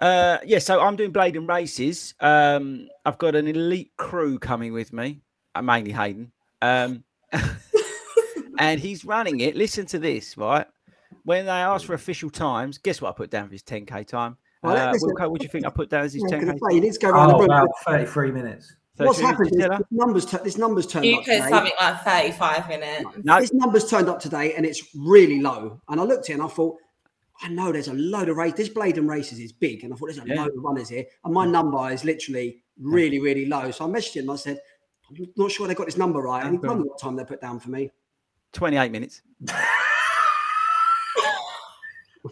[0.00, 2.14] uh, yeah, so I'm doing Blaydon Races.
[2.20, 5.20] Um, I've got an elite crew coming with me,
[5.54, 6.32] uh, mainly Hayden.
[6.62, 7.04] Um,
[8.58, 9.56] and he's running it.
[9.56, 10.66] Listen to this, right?
[11.24, 14.36] When they ask for official times, guess what I put down for his 10k time?
[14.62, 16.46] Well, Uh, listen- Wilco, what do you think I put down as his Yeah, 10k?
[16.46, 18.74] gonna say, you need to go around the Oh, about thirty-three minutes.
[18.96, 21.48] What's happened is this numbers, tu- this numbers turned You up put today.
[21.50, 23.04] something like 35 minutes.
[23.24, 25.80] No, This numbers turned up today and it's really low.
[25.88, 26.76] And I looked at it and I thought,
[27.42, 28.54] I know there's a load of race.
[28.54, 29.84] This Blaydon Races is big.
[29.84, 30.42] And I thought there's a Yeah.
[30.44, 31.04] load of runners here.
[31.24, 33.70] And my number is literally really, really low.
[33.70, 34.30] So I messaged him.
[34.30, 34.58] I said,
[35.10, 36.42] I'm not sure they got this number right.
[36.44, 36.68] And he Okay.
[36.68, 37.90] told me what time they put down for me.
[38.54, 39.20] 28 minutes.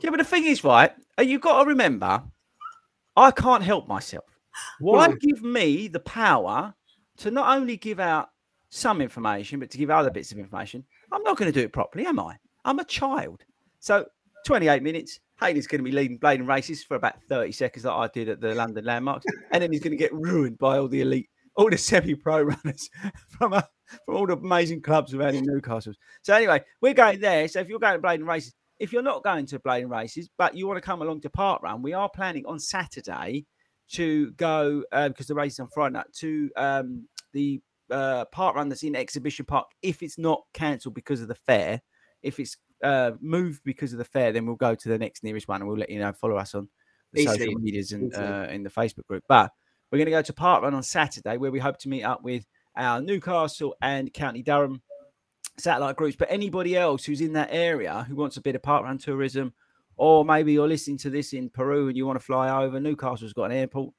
[0.00, 2.22] yeah, but the thing is, right, uh, you've got to remember,
[3.16, 4.24] I can't help myself.
[4.80, 6.74] Why give me the power
[7.18, 8.30] to not only give out
[8.70, 10.84] some information, but to give other bits of information?
[11.12, 12.36] I'm not going to do it properly, am I?
[12.64, 13.44] I'm a child.
[13.80, 14.06] So
[14.46, 15.20] 28 minutes.
[15.40, 18.40] Hayden's going to be leading Blaydon races for about 30 seconds, like I did at
[18.40, 21.68] the London landmarks, and then he's going to get ruined by all the elite, all
[21.68, 22.88] the semi-pro runners
[23.28, 23.62] from uh,
[24.04, 25.92] from all the amazing clubs around in Newcastle.
[26.22, 27.48] So anyway, we're going there.
[27.48, 30.56] So if you're going to Blaydon races, if you're not going to Blaydon races, but
[30.56, 33.44] you want to come along to Park Run, we are planning on Saturday
[33.94, 38.56] to go uh, because the race is on Friday night to um, the uh, Park
[38.56, 39.68] Run that's in Exhibition Park.
[39.82, 41.80] If it's not cancelled because of the fair,
[42.22, 45.48] if it's uh, moved because of the fair, then we'll go to the next nearest
[45.48, 46.12] one and we'll let you know.
[46.12, 46.68] Follow us on
[47.12, 47.38] the Easily.
[47.38, 49.24] social medias and uh, in the Facebook group.
[49.28, 49.50] But
[49.90, 52.22] we're going to go to Park Run on Saturday where we hope to meet up
[52.22, 52.44] with
[52.76, 54.82] our Newcastle and County Durham
[55.58, 56.16] satellite groups.
[56.16, 59.52] But anybody else who's in that area who wants a bit of Park Run tourism,
[59.96, 63.32] or maybe you're listening to this in Peru and you want to fly over, Newcastle's
[63.32, 63.94] got an airport.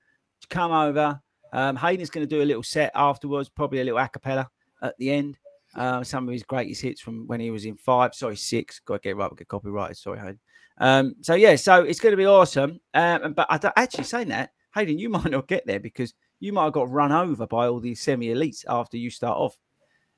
[0.49, 1.19] Come over.
[1.53, 4.49] Um, Hayden's going to do a little set afterwards, probably a little a cappella
[4.81, 5.37] at the end.
[5.75, 8.79] Uh, some of his greatest hits from when he was in five, sorry, six.
[8.79, 9.97] Got to get right, get copyrighted.
[9.97, 10.39] Sorry, Hayden.
[10.77, 12.79] Um, so yeah, so it's going to be awesome.
[12.93, 16.65] Um, but I actually saying that, Hayden, you might not get there because you might
[16.65, 19.57] have got run over by all these semi elites after you start off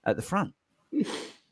[0.05, 0.53] at the front.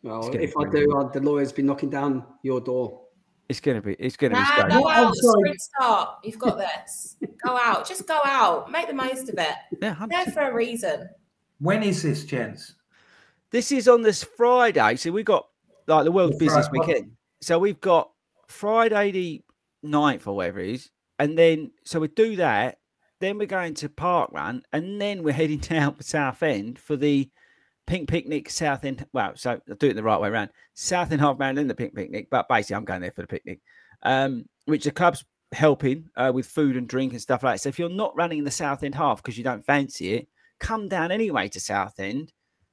[0.06, 3.05] Well, if I do, uh, the lawyer's been knocking down your door.
[3.48, 4.72] It's going to be, it's going to be scary.
[4.72, 5.42] go out, I'm sorry.
[5.42, 6.10] sprint start.
[6.24, 7.18] You've got this.
[7.46, 7.88] go out.
[7.88, 8.72] Just go out.
[8.72, 9.56] Make the most of it.
[9.82, 10.10] Yeah, 100%.
[10.10, 11.10] There for a reason.
[11.60, 12.74] When is this, gents?
[13.52, 14.96] This is on this Friday.
[14.96, 15.48] So we've got
[15.88, 17.12] like the world's The Fri- busiest weekend.
[17.42, 18.10] So we've got
[18.48, 19.42] Friday the
[19.86, 20.90] 9th or whatever it is.
[21.20, 22.80] And then, so we do that.
[23.22, 24.64] Then we're going to Park Run.
[24.74, 27.30] And then we're heading down to Southend for the
[27.88, 29.06] Pink Picnic Southend.
[29.14, 30.50] Well, so I'll do it the right way around.
[30.74, 32.28] Southend Half then the Pink Picnic.
[32.30, 33.60] But basically, I'm going there for the picnic,
[34.04, 37.62] um, which the club's helping uh, with food and drink and stuff like that.
[37.62, 40.28] So if you're not running the Southend half because you don't fancy it,
[40.60, 42.32] come down anyway to Southend.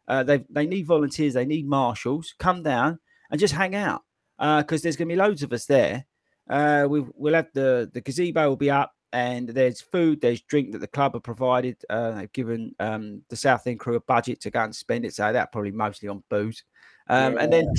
[0.09, 2.35] Uh, they they need volunteers, they need marshals.
[2.38, 2.98] Come down
[3.31, 4.03] and just hang out.
[4.38, 6.07] because there's going to be loads of us there.
[6.51, 10.72] Uh, we we'll have the the gazebo will be up, and there's food, there's drink
[10.72, 11.77] that the club have provided.
[11.90, 15.33] Uh, they've given um, the Southend crew a budget to go and spend it, so
[15.33, 16.64] that probably mostly on booze.
[17.09, 17.72] Um, And then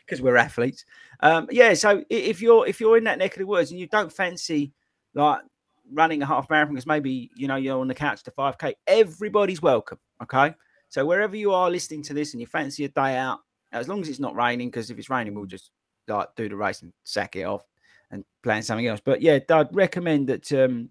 [0.00, 0.84] because we're athletes,
[1.20, 1.74] um, yeah.
[1.74, 4.72] So if you're if you're in that neck of the woods and you don't fancy
[5.14, 5.40] like
[5.92, 9.62] running a half marathon, because maybe you know you're on the couch to 5k, everybody's
[9.62, 9.98] welcome.
[10.22, 10.54] Okay,
[10.88, 13.40] so wherever you are listening to this and you fancy a day out,
[13.72, 15.70] as long as it's not raining, because if it's raining, we'll just
[16.06, 17.64] like do the race and sack it off
[18.16, 19.00] and plan something else.
[19.04, 20.88] But yeah, I'd recommend that um,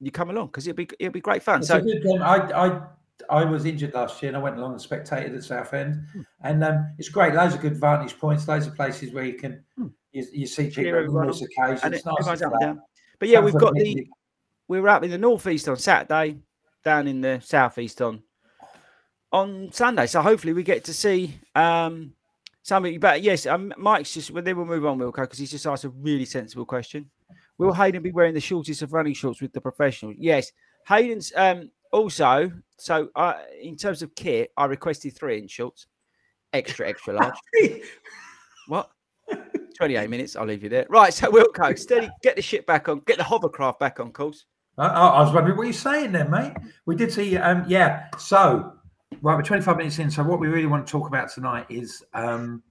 [0.00, 1.60] you come along because it'll be it'll be great fun.
[1.60, 2.22] It's so a good game.
[2.22, 2.82] I, I,
[3.30, 6.06] I was injured last year and I went along and spectated at Southend.
[6.12, 6.20] Hmm.
[6.42, 7.34] And um, it's great.
[7.34, 9.88] Loads of good vantage points, loads of places where you can Hmm.
[10.12, 11.84] you, you see people on numerous occasions.
[11.84, 12.60] It's it, nice everyone's and up and flat.
[12.60, 12.82] down.
[13.18, 14.06] But yeah, we've got the
[14.68, 16.38] we were up in the northeast on Saturday,
[16.84, 18.22] down in the southeast on
[19.30, 20.06] on Sunday.
[20.06, 22.14] So hopefully we get to see um
[22.62, 22.98] somebody.
[22.98, 25.84] But yes, um, Mike's just well, then we'll move on, Wilco, because he's just asked
[25.84, 27.10] a really sensible question.
[27.58, 30.16] Will Hayden be wearing the shortest of running shorts with the professionals?
[30.18, 30.52] Yes,
[30.86, 32.50] Hayden's um also.
[32.78, 35.86] So uh, in terms of kit, I requested three inch shorts,
[36.52, 37.34] extra extra large.
[38.68, 38.90] What?
[39.76, 40.36] 28 minutes.
[40.36, 40.86] I'll leave you there.
[40.88, 41.12] Right.
[41.12, 44.44] So, Wilco, steady, get the shit back on, get the hovercraft back on course.
[44.78, 46.52] I, I I was wondering what you're saying there, mate.
[46.86, 48.06] We did see, um, yeah.
[48.18, 48.74] So,
[49.22, 50.10] right, we're 25 minutes in.
[50.10, 52.62] So, what we really want to talk about tonight is um,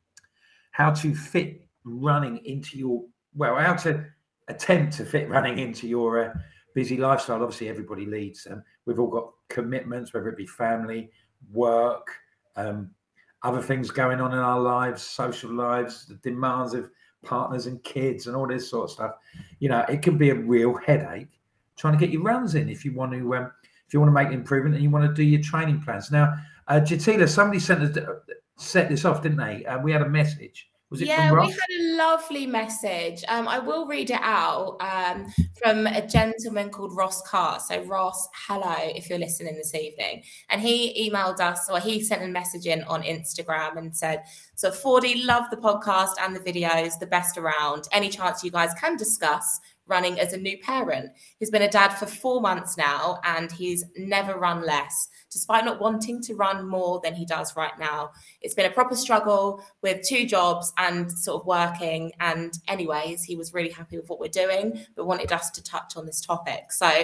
[0.72, 3.04] how to fit running into your,
[3.36, 4.06] well, how to
[4.48, 6.34] attempt to fit running into your uh,
[6.76, 7.42] busy lifestyle.
[7.42, 8.46] Obviously, everybody leads.
[8.50, 11.10] Um, we've all got commitments, whether it be family,
[11.52, 12.08] work,
[12.58, 12.92] um,
[13.44, 16.90] other things going on in our lives, social lives, the demands of
[17.24, 19.12] partners and kids, and all this sort of stuff.
[19.60, 21.40] You know, it can be a real headache
[21.78, 23.52] trying to get your runs in if you want to um,
[23.92, 26.12] if you want to make improvement and you want to do your training plans.
[26.12, 26.34] Now,
[26.70, 28.06] uh, Jatila, somebody sent us
[28.58, 29.66] set this off, didn't they?
[29.66, 30.71] Uh, we had a message.
[30.92, 33.24] Was it yeah, we had a lovely message.
[33.30, 35.26] Um, I will read it out um,
[35.58, 37.62] from a gentleman called Ross Carr.
[37.62, 40.24] So, Ross, hello, if you're listening this evening.
[40.50, 44.24] And he emailed us, or he sent a message in on Instagram and said,
[44.56, 47.88] So, Fordy, love the podcast and the videos, the best around.
[47.94, 51.12] Any chance you guys can discuss running as a new parent?
[51.40, 55.80] He's been a dad for four months now and he's never run less, despite not
[55.80, 58.12] wanting to run more than he does right now.
[58.42, 62.12] It's been a proper struggle with two jobs and sort of working.
[62.20, 65.96] And, anyways, he was really happy with what we're doing, but wanted us to touch
[65.96, 66.72] on this topic.
[66.72, 67.04] So,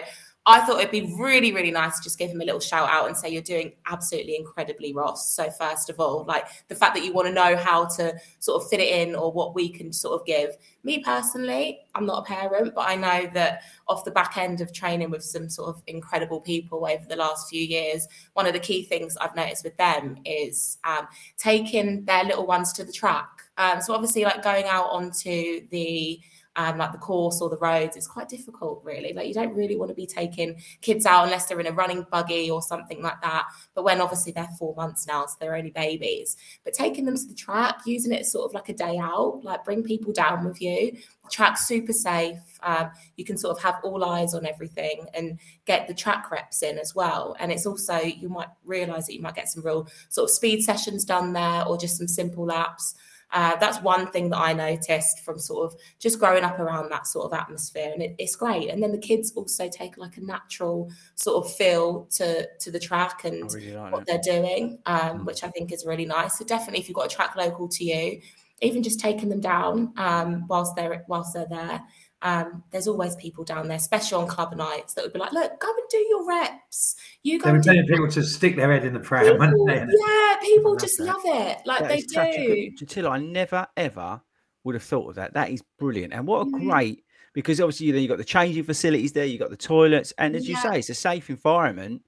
[0.49, 3.07] I thought it'd be really, really nice to just give him a little shout out
[3.07, 5.29] and say you're doing absolutely incredibly, Ross.
[5.35, 8.63] So, first of all, like the fact that you want to know how to sort
[8.63, 10.55] of fit it in or what we can sort of give.
[10.85, 14.71] Me personally, I'm not a parent, but I know that off the back end of
[14.71, 18.59] training with some sort of incredible people over the last few years, one of the
[18.59, 23.27] key things I've noticed with them is um, taking their little ones to the track.
[23.57, 26.21] Um, so obviously, like going out onto the
[26.57, 29.13] um, like the course or the roads, it's quite difficult, really.
[29.13, 32.05] Like you don't really want to be taking kids out unless they're in a running
[32.11, 33.45] buggy or something like that.
[33.75, 36.35] But when obviously they're four months now, so they're only babies.
[36.63, 39.63] But taking them to the track, using it sort of like a day out, like
[39.63, 40.93] bring people down with you.
[41.23, 42.39] The track's super safe.
[42.63, 46.63] Um, you can sort of have all eyes on everything and get the track reps
[46.63, 47.35] in as well.
[47.39, 50.63] And it's also you might realize that you might get some real sort of speed
[50.63, 52.95] sessions done there or just some simple laps.
[53.31, 57.07] Uh, that's one thing that I noticed from sort of just growing up around that
[57.07, 58.69] sort of atmosphere, and it, it's great.
[58.69, 62.79] And then the kids also take like a natural sort of feel to to the
[62.79, 64.21] track and really like what that.
[64.23, 66.37] they're doing, um, which I think is really nice.
[66.37, 68.21] So definitely, if you've got a track local to you,
[68.61, 71.81] even just taking them down um, whilst they're whilst they're there.
[72.21, 75.59] Um, there's always people down there, especially on club nights, that would be like, "Look,
[75.59, 76.95] go and do your reps.
[77.23, 79.37] You go They were and do telling people to stick their head in the pram,
[79.37, 79.75] weren't People, they?
[79.75, 81.05] yeah, people love just that.
[81.05, 81.57] love it.
[81.65, 82.47] Like That they is such a do.
[82.47, 84.21] good- Until I never ever
[84.63, 85.33] would have thought of that.
[85.35, 86.65] That is brilliant, and what a Mhm.
[86.65, 87.03] great
[87.33, 90.49] because obviously then you've got the changing facilities there, you've got the toilets, and as
[90.49, 92.01] you say, it's a safe environment.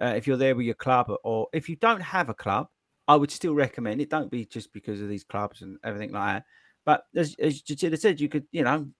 [0.00, 2.68] Uh, if you're there with your club, or if you don't have a club,
[3.06, 4.08] I would still recommend it.
[4.08, 6.44] Don't be just because of these clubs and everything like that.
[6.86, 8.94] But as, as Jatila said, you could, you know, m-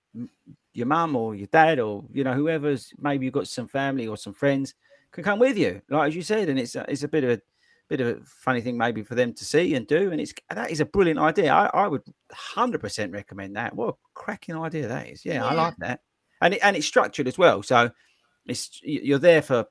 [0.73, 4.17] your mum or your dad or you know whoever's maybe you've got some family or
[4.17, 4.75] some friends
[5.13, 7.31] can come with you, like as you said, and it's a, it's a bit of
[7.31, 7.41] a
[7.89, 10.71] bit of a funny thing maybe for them to see and do, and it's that
[10.71, 11.53] is a brilliant idea.
[11.53, 13.75] I, I would hundred percent recommend that.
[13.75, 15.25] What a cracking idea that is!
[15.25, 16.01] Yeah, I like that,
[16.41, 17.63] and it, and it's structured as well.
[17.63, 17.91] So
[18.47, 19.67] it's you're there for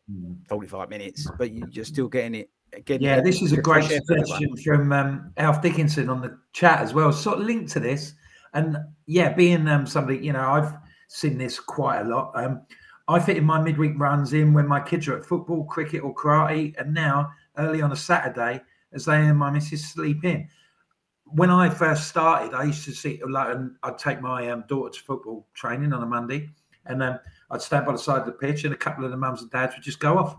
[0.47, 2.49] forty five minutes, but you, you're still getting it.
[2.85, 4.39] Getting Yeah, this is a great fresh air for everyone.
[4.39, 7.11] suggestion from um, Alf Dickinson on the chat as well.
[7.11, 8.13] Sort of linked to this,
[8.53, 10.73] and yeah, being um, somebody you know, I've
[11.07, 12.31] seen this quite a lot.
[12.35, 12.61] Um,
[13.07, 16.13] I fit in my midweek runs in when my kids are at football, cricket, or
[16.15, 18.61] karate, and now early on a Saturday
[18.93, 20.47] as they and my missus sleep in.
[21.33, 24.89] when I first started, I used to see like, and I'd take my um, daughter
[24.93, 26.49] to football training on a Monday,
[26.85, 29.17] and then I'd stand by the side of the pitch, and a couple of the
[29.17, 30.35] mums and dads would just go off.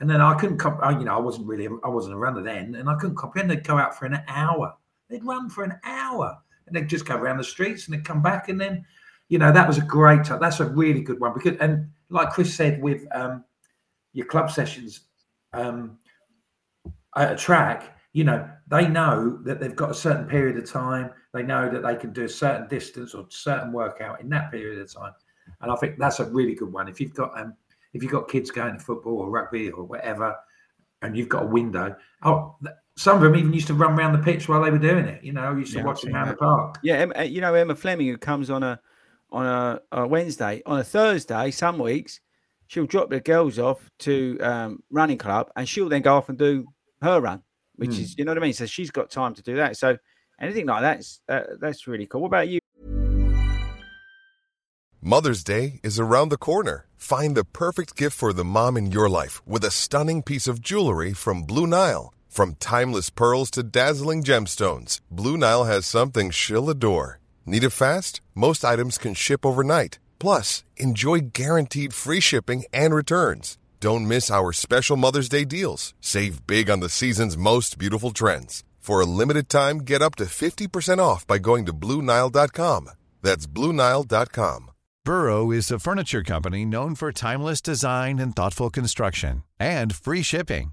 [0.00, 2.42] And then I couldn't, comp- I, you know, I wasn't really, I wasn't a runner
[2.42, 3.50] then, and I couldn't comprehend.
[3.50, 4.74] They'd go out for an hour.
[5.08, 8.22] They'd run for an hour, and they'd just go around the streets, and they'd come
[8.22, 8.84] back, and then,
[9.28, 10.40] you know, that was a great time.
[10.40, 13.44] That's a really good one because, and like Chris said, with um,
[14.12, 15.00] your club sessions
[15.52, 15.98] um,
[17.16, 21.10] at a track, you know, they know that they've got a certain period of time.
[21.34, 24.80] They know that they can do a certain distance or certain workout in that period
[24.80, 25.12] of time.
[25.60, 26.88] And I think that's a really good one.
[26.88, 27.54] If you've got um,
[27.92, 30.34] if you've got kids going to football or rugby or whatever,
[31.02, 32.56] and you've got a window, oh,
[32.96, 35.22] some of them even used to run around the pitch while they were doing it.
[35.22, 36.78] You know, used to Yeah, watch them seen around the park.
[36.82, 38.80] Yeah, uh, you know Emma Fleming, who comes on a
[39.30, 42.20] on a, a Wednesday, on a Thursday, some weeks
[42.68, 46.38] she'll drop the girls off to um, running club, and she'll then go off and
[46.38, 46.66] do
[47.02, 47.42] her run,
[47.76, 48.02] which Hmm.
[48.02, 48.52] is you know what I mean.
[48.54, 49.76] So she's got time to do that.
[49.76, 49.98] So
[50.40, 52.22] anything like that's uh, that's really cool.
[52.22, 52.60] What about you?
[55.02, 56.86] Mother's Day is around the corner.
[56.96, 60.60] Find the perfect gift for the mom in your life with a stunning piece of
[60.60, 62.12] jewelry from Blue Nile.
[62.36, 67.18] From timeless pearls to dazzling gemstones, Blue Nile has something she'll adore.
[67.46, 68.20] Need it fast?
[68.34, 69.98] Most items can ship overnight.
[70.18, 73.56] Plus, enjoy guaranteed free shipping and returns.
[73.80, 75.94] Don't miss our special Mother's Day deals.
[76.02, 78.64] Save big on the season's most beautiful trends.
[78.80, 82.90] For a limited time, get up to 50% off by going to BlueNile.com.
[83.22, 84.70] That's BlueNile.com.
[85.06, 90.72] Burrow is a furniture company known for timeless design and thoughtful construction and free shipping,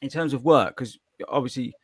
[0.00, 1.74] in terms of work, because obviously,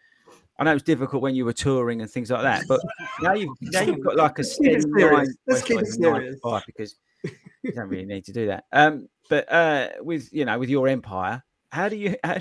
[0.58, 2.64] I know it's difficult when you were touring and things like that.
[2.68, 2.80] But
[3.22, 5.86] now you've now you've got like a Let's keep it steady nine, Let's keep it
[5.86, 6.40] serious.
[6.66, 6.96] because
[7.62, 8.64] you don't really need to do that.
[8.72, 12.38] Um, but uh, with you know, with your empire, how do you how,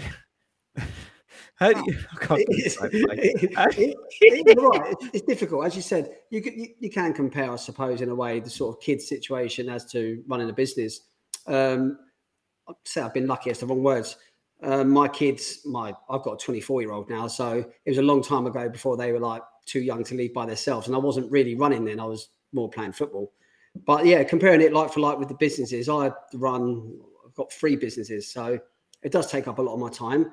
[1.56, 1.98] how do you?
[2.12, 3.44] I can't It is- think of my face.
[3.44, 3.52] it-
[4.22, 4.92] it- it- you're right.
[5.02, 6.10] It's, it's difficult, as you said.
[6.30, 9.02] You, can- you you can compare, I suppose, in a way, the sort of kid
[9.02, 11.02] situation as to running a business.
[11.48, 12.00] Um,
[12.68, 13.50] I'd say I've been lucky.
[13.50, 14.18] It's the wrong words.
[14.64, 18.04] Um, my kids, my I've got a 24 year old now, so it was a
[18.04, 21.00] long time ago before they were like too young to leave by themselves, and I
[21.00, 22.00] wasn't really running then.
[22.00, 23.32] I was more playing football.
[23.86, 27.00] But yeah, comparing it like for like with the businesses, I run.
[27.26, 28.60] I've got three businesses, so
[29.04, 30.32] it does take up a lot of my time.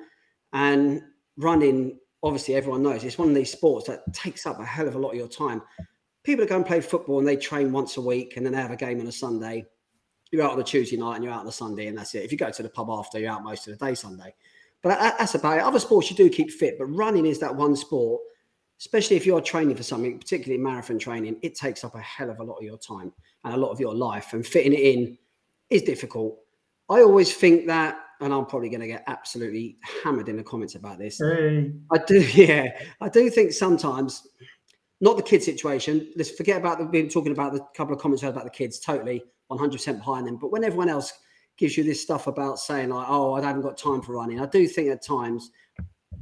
[0.53, 1.03] And
[1.37, 4.95] running, obviously, everyone knows it's one of these sports that takes up a hell of
[4.95, 5.63] a lot of your time.
[6.23, 8.61] People that go and play football and they train once a week and then they
[8.61, 9.67] have a game on a Sunday.
[10.31, 12.25] You're out on a Tuesday night and you're out on a Sunday, and that's it.
[12.25, 14.35] If you go to the pub after, you're out most of the day Sunday.
[14.83, 15.65] But that's about it.
[15.65, 18.21] Other sports you do keep fit, but running is that one sport,
[18.79, 22.39] especially if you're training for something, particularly marathon training, it takes up a hell of
[22.41, 23.11] a lot of your time
[23.45, 25.17] and a lot of your life, and fitting it in
[25.71, 26.39] is difficult.
[26.91, 30.75] I always think that, and I'm probably going to get absolutely hammered in the comments
[30.75, 31.19] about this.
[31.91, 32.79] I do, yeah.
[33.01, 34.27] I do think sometimes,
[35.01, 36.13] not the kid situation.
[36.15, 38.79] Let's forget about the, we've been talking about the couple of comments about the kids.
[38.79, 40.37] Totally, 100% behind them.
[40.37, 41.13] But when everyone else
[41.57, 44.47] gives you this stuff about saying like, "Oh, I haven't got time for running," I
[44.47, 45.51] do think at times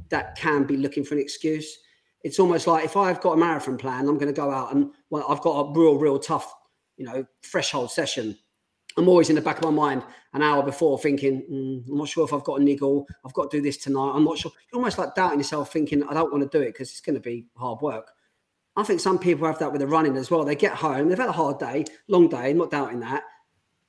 [0.09, 1.79] that can be looking for an excuse.
[2.23, 4.91] It's almost like if I've got a marathon plan, I'm going to go out and
[5.09, 6.53] well, I've got a real, real tough,
[6.97, 8.37] you know, threshold session.
[8.95, 12.07] I'm always in the back of my mind an hour before thinking, "Mm, I'm not
[12.07, 13.07] sure if I've got a niggle.
[13.25, 14.11] I've got to do this tonight.
[14.13, 14.51] I'm not sure.
[14.71, 17.15] You're almost like doubting yourself, thinking, I don't want to do it because it's going
[17.15, 18.11] to be hard work.
[18.75, 20.43] I think some people have that with the running as well.
[20.43, 23.23] They get home, they've had a hard day, long day, I'm not doubting that.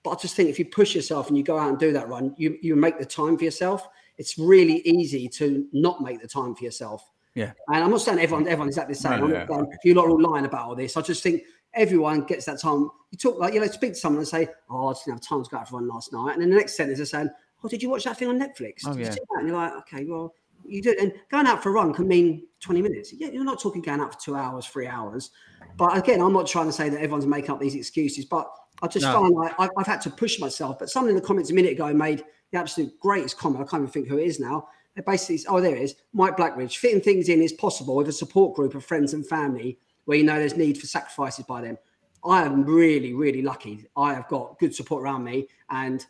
[0.03, 2.09] But I just think if you push yourself and you go out and do that
[2.09, 3.89] run, you, you make the time for yourself.
[4.19, 7.11] It's really easy to not make the time for yourself.
[7.35, 7.53] Yeah.
[7.69, 9.21] And I'm not saying everyone, everyone's exactly the same.
[9.21, 10.97] No, I'm no, not you lot are all lying about all this.
[10.97, 12.91] I just think everyone gets that time.
[13.11, 15.29] You talk like, you know, speak to someone and say, Oh, I just didn't have
[15.29, 16.35] time to go out for a run last night.
[16.35, 17.31] And then the next sentence they're saying,
[17.63, 18.83] Oh, did you watch that thing on Netflix?
[18.87, 19.39] Oh, Did you yeah.
[19.39, 20.95] And you're like, Okay, well, you do.
[21.01, 23.13] And going out for a run can mean 20 minutes.
[23.13, 25.31] Yeah, you're not talking going out for two hours, three hours.
[25.77, 28.51] But again, I'm not trying to say that everyone's making up these excuses, but
[28.83, 29.13] I just No.
[29.13, 30.79] find like I've, I've had to push myself.
[30.79, 33.65] But someone in the comments a minute ago made the absolute greatest comment.
[33.65, 34.69] I can't even think who it is now.
[34.97, 35.97] It basically, oh, there it is.
[36.13, 36.77] Mike Blackridge.
[36.77, 40.25] Fitting things in is possible with a support group of friends and family where you
[40.25, 41.77] know there's need for sacrifices by them.
[42.25, 43.87] I am really, really lucky.
[43.97, 45.49] I have got good support around me.
[45.71, 46.05] And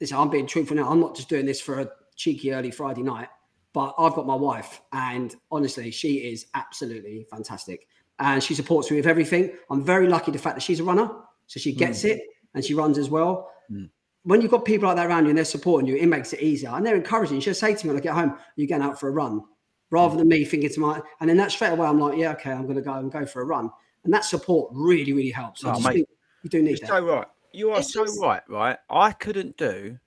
[0.00, 0.88] listen, I'm being truthful now.
[0.88, 3.28] I'm not just doing this for a cheeky early Friday night,
[3.76, 4.80] but I've got my wife.
[4.92, 7.86] And honestly, she is absolutely fantastic.
[8.18, 9.52] and she supports me with everything.
[9.68, 11.06] I'm very lucky the fact that she's a runner,
[11.46, 12.10] so she gets Mm.
[12.12, 12.20] it
[12.54, 13.50] and she runs as well.
[13.70, 13.90] Mm.
[14.22, 16.40] When you've got people like that around you and they're supporting you, it makes it
[16.40, 17.40] easier and they're encouraging.
[17.40, 19.42] She'll say to me when I get home, "You're going out for a run,"
[19.90, 22.52] rather than me thinking to my, and then that straight away I'm like, "Yeah, okay,
[22.52, 23.70] I'm going to go and go for a run,"
[24.04, 25.62] and that support really, really helps.
[25.62, 25.92] I Oh, just mate.
[25.96, 26.08] think
[26.44, 26.88] you do need You're that.
[26.88, 27.26] so right.
[27.52, 28.78] You are It's so just- right, right?
[28.88, 29.98] I couldn't do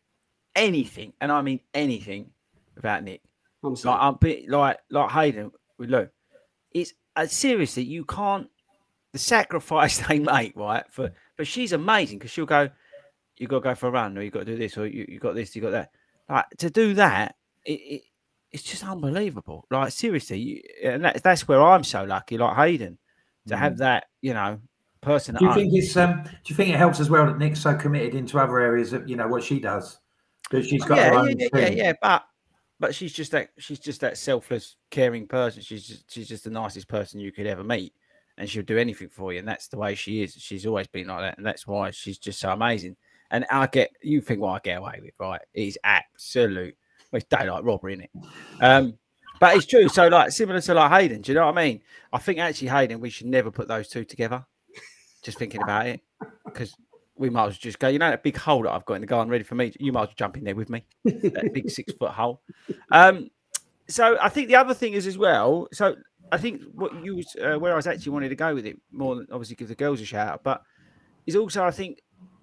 [0.56, 2.32] anything, and I mean anything,
[2.74, 3.22] without Nick.
[3.64, 3.96] I'm sorry.
[3.96, 6.08] Like I'm bit like like Hayden with Lou.
[6.72, 8.50] It's uh, seriously you can't
[9.12, 10.84] the sacrifice they make, right?
[10.92, 12.70] For but she's amazing because she'll go,
[13.38, 15.06] you got to go for a run, or you got to do this, or you,
[15.08, 15.92] you got this, you got that.
[16.30, 17.36] Like to do that,
[17.66, 18.02] it, it
[18.52, 19.66] it's just unbelievable.
[19.72, 22.98] Like seriously, you, and that's that's where I'm so lucky, like Hayden,
[23.48, 24.60] to have that you know
[25.02, 25.36] person.
[25.36, 26.24] Do you think it's um?
[26.24, 29.10] Do you think it helps as well that Nick's so committed into other areas of
[29.10, 30.00] you know what she does?
[30.52, 32.24] That she's got her yeah, own yeah, yeah, yeah, yeah, but
[32.80, 35.62] but she's just that she's just that selfless, caring person.
[35.62, 37.94] She's just she's just the nicest person you could ever meet,
[38.38, 39.40] and she'll do anything for you.
[39.40, 40.34] And that's the way she is.
[40.34, 42.96] She's always been like that, and that's why she's just so amazing.
[43.32, 45.42] And I get you think what I get away with, right?
[45.54, 46.76] It's absolute.
[47.12, 48.12] Well, it's daylight robbery, is it?
[48.62, 48.98] Um,
[49.40, 49.88] but it's true.
[49.90, 51.82] So like similar to like Hayden, do you know what I mean?
[52.14, 54.46] I think actually Hayden, we should never put those two together.
[55.22, 56.02] Just thinking about it,
[56.46, 56.74] because
[57.20, 57.90] we might as well just go.
[57.90, 59.74] You know that big hole that I've got in the garden ready for me.
[59.78, 60.86] You might as well jump in there with me.
[61.04, 62.42] That big six foot hole.
[62.92, 63.30] Um,
[63.90, 65.68] so I think the other thing is as well.
[65.74, 65.96] So
[66.32, 68.80] I think what you was uh, where I was actually wanted to go with it
[68.92, 70.64] more than obviously give the girls a shout out, but
[71.28, 72.02] is also I think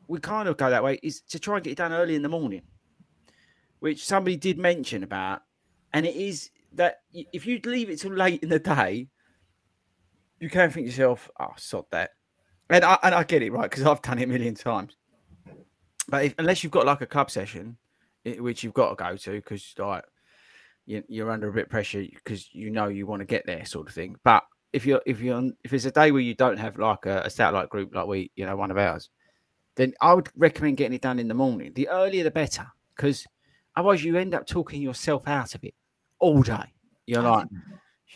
[0.09, 2.23] we kind of go that way is to try and get it done early in
[2.23, 2.63] the morning,
[3.81, 5.41] which somebody did mention about,
[5.95, 9.09] and it is that if you leave it till late in the day,
[10.39, 12.11] you can think to yourself, "Oh, sod that,"
[12.71, 14.97] and I and I get it right because I've done it a million times.
[16.09, 17.77] But if, unless you've got like a club session,
[18.27, 20.05] i- which you've got to go to because like
[20.87, 23.65] you, you're under a bit of pressure because you know you want to get there,
[23.65, 24.17] sort of thing.
[24.25, 27.07] But if you're if you're on, if it's a day where you don't have like
[27.07, 29.11] a, a satellite group like we, you know, one of ours,
[29.77, 31.73] then I would recommend getting it done in the morning.
[31.75, 33.27] The earlier the better, because
[33.75, 35.75] otherwise you end up talking yourself out of it
[36.19, 36.73] all day.
[37.07, 37.47] You're like,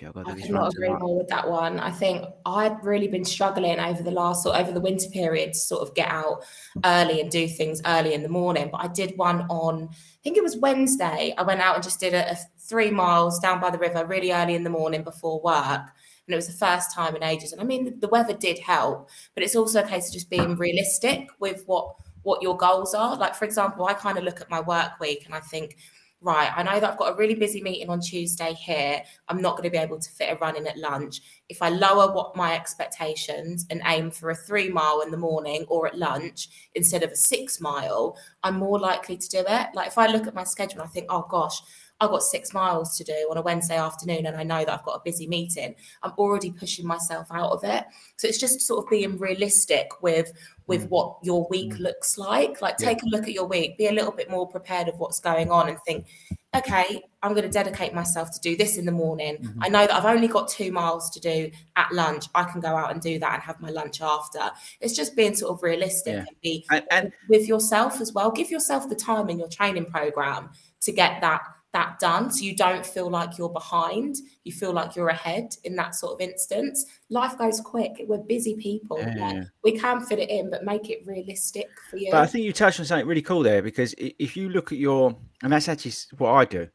[0.01, 1.79] "Shit, I've got I cannot agree tonight." more with that one.
[1.79, 5.59] I think I'd really been struggling over the last or over the winter period to
[5.59, 6.43] sort of get out
[6.85, 8.71] early and do things early in the morning.
[8.73, 11.35] But I did one on, I think it was Wednesday.
[11.37, 14.33] I went out and just did a, a three miles down by the river really
[14.33, 15.83] early in the morning before work.
[16.27, 17.53] And it was the first time in ages.
[17.53, 20.31] And I mean, the, the weather did help, but it's also a case of just
[20.31, 23.17] being realistic with what what your goals are.
[23.17, 25.79] Like, for example, I kind of look at my work week and I think,
[26.23, 29.03] right, I know that I've got a really busy meeting on Tuesday here.
[29.29, 31.21] I'm not going to be able to fit a run in at lunch.
[31.49, 35.65] If I lower what my expectations and aim for a three mile in the morning
[35.69, 39.69] or at lunch instead of a six mile, I'm more likely to do it.
[39.75, 41.61] Like if I look at my schedule, I think, oh gosh,
[42.01, 44.85] I've got six miles to do on a Wednesday afternoon and I know that I've
[44.85, 45.75] got a busy meeting.
[46.03, 47.85] I'm already pushing myself out of it.
[48.17, 50.33] So it's just sort of being realistic with
[50.67, 50.91] with mm.
[50.91, 51.81] what your week mm.
[51.81, 52.63] looks like.
[52.63, 55.21] Like take a look at your week, be a little bit more prepared of what's
[55.21, 56.07] going on and think,
[56.55, 59.37] okay, I'm going to dedicate myself to do this in the morning.
[59.37, 59.63] Mm-hmm.
[59.63, 62.27] I know that I've only got two miles to do at lunch.
[62.35, 64.51] I can go out and do that and have my lunch after.
[64.81, 66.19] It's just being sort of realistic Yeah.
[66.21, 68.31] and be And, and with yourself as well.
[68.31, 70.51] Give yourself the time in your training program
[70.83, 71.43] to get that
[71.73, 75.77] that done so you don't feel like you're behind you feel like you're ahead in
[75.77, 80.19] that sort of instance life goes quick we're busy people Yeah, Like, we can fit
[80.19, 83.07] it in but make it realistic for you But I think you touched on something
[83.07, 86.69] really cool there because if you look at your, and that's actually what I do.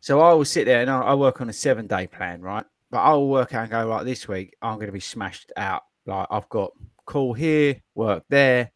[0.00, 2.64] So I will sit there and I, I work on a seven day plan, right?
[2.90, 5.52] But I will work out and go, right, this week I'm going to be smashed
[5.56, 5.82] out.
[6.06, 6.72] Like I've got
[7.04, 8.72] call here, work there,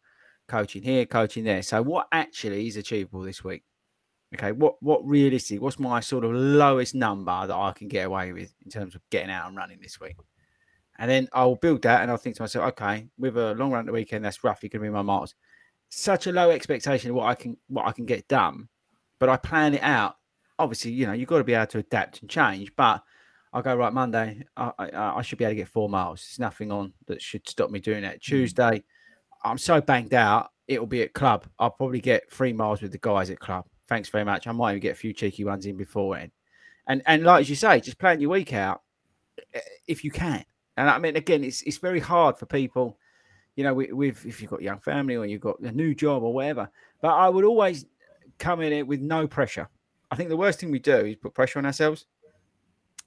[0.47, 1.63] coaching here, coaching there.
[1.63, 3.63] So what actually is achievable this week?
[4.33, 5.61] Okay, what what realistic?
[5.61, 9.01] What's my sort of lowest number that I can get away with in terms of
[9.09, 10.15] getting out and running this week?
[10.97, 13.81] And then I'll build that and I'll think to myself, okay, with a long run
[13.81, 15.35] at the weekend, that's roughly going to be my miles.
[15.89, 18.67] Such a low expectation of what I can what I can get done,
[19.19, 20.15] but I plan it out.
[20.57, 22.75] Obviously, you know, you've got to be able to adapt and change.
[22.75, 23.03] But
[23.53, 26.21] I go right Monday, I, I, I should be able to get four miles.
[26.21, 28.15] There's nothing on that should stop me doing that.
[28.15, 28.19] Hmm.
[28.21, 28.83] Tuesday,
[29.43, 30.49] I'm so banged out.
[30.67, 31.45] It'll be at club.
[31.59, 33.65] I'll probably get three miles with the guys at club.
[33.87, 34.47] Thanks very much.
[34.47, 36.31] I might even get a few cheeky ones in beforehand.
[36.87, 38.81] And and like as you say, just plan your week out
[39.53, 40.43] eh, if you can.
[40.77, 42.97] And I mean, again, it's it's very hard for people,
[43.55, 46.33] you know, with, if you've got young family or you've got a new job or
[46.33, 46.69] whatever.
[47.01, 47.85] But I would always
[48.37, 49.69] come in it with no pressure.
[50.11, 52.05] I think the worst thing we do is put pressure on ourselves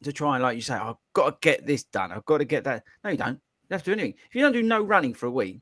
[0.02, 2.12] to try and, like you say, I've got to get this done.
[2.12, 2.84] I've got to get that.
[3.04, 3.40] No, you don't.
[3.68, 4.14] You have to do anything.
[4.28, 5.60] If you don't do no running for a week,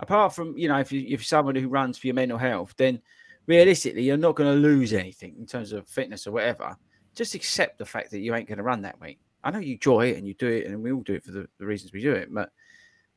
[0.00, 2.74] apart from you know, if you if you're someone who runs for your mental health,
[2.76, 3.00] then
[3.46, 6.76] realistically you're not going to lose anything in terms of fitness or whatever.
[7.14, 9.18] Just accept the fact that you ain't going to run that week.
[9.44, 11.32] I know you enjoy it and you do it, and we all do it for
[11.32, 12.50] the, the reasons we do it, but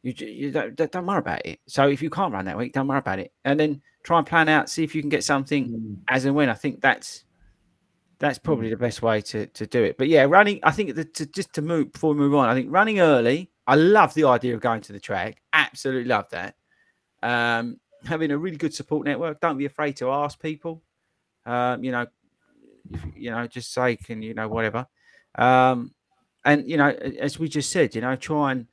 [0.04, 1.60] you, you don't, don't worry about it.
[1.68, 4.28] So if you can't run that week, don't worry about it, and then try and
[4.28, 5.98] plan out, see if you can get something mm.
[6.10, 6.50] as and when.
[6.50, 7.24] I think that's
[8.20, 8.72] that's probably mm.
[8.72, 9.98] the best way to to do it.
[9.98, 10.60] But yeah, running.
[10.64, 13.50] I think the, to, just to move before we move on, I think running early.
[13.66, 15.42] I love the idea of going to the track.
[15.52, 16.56] Absolutely love that.
[17.22, 19.40] Um, having a really good support network.
[19.40, 20.82] Don't be afraid to ask people.
[21.46, 22.08] Um, you know,
[22.92, 24.88] if, you know, just say, can you know, whatever.
[25.36, 25.94] Um,
[26.46, 28.68] and you know, as we just said, you know, try and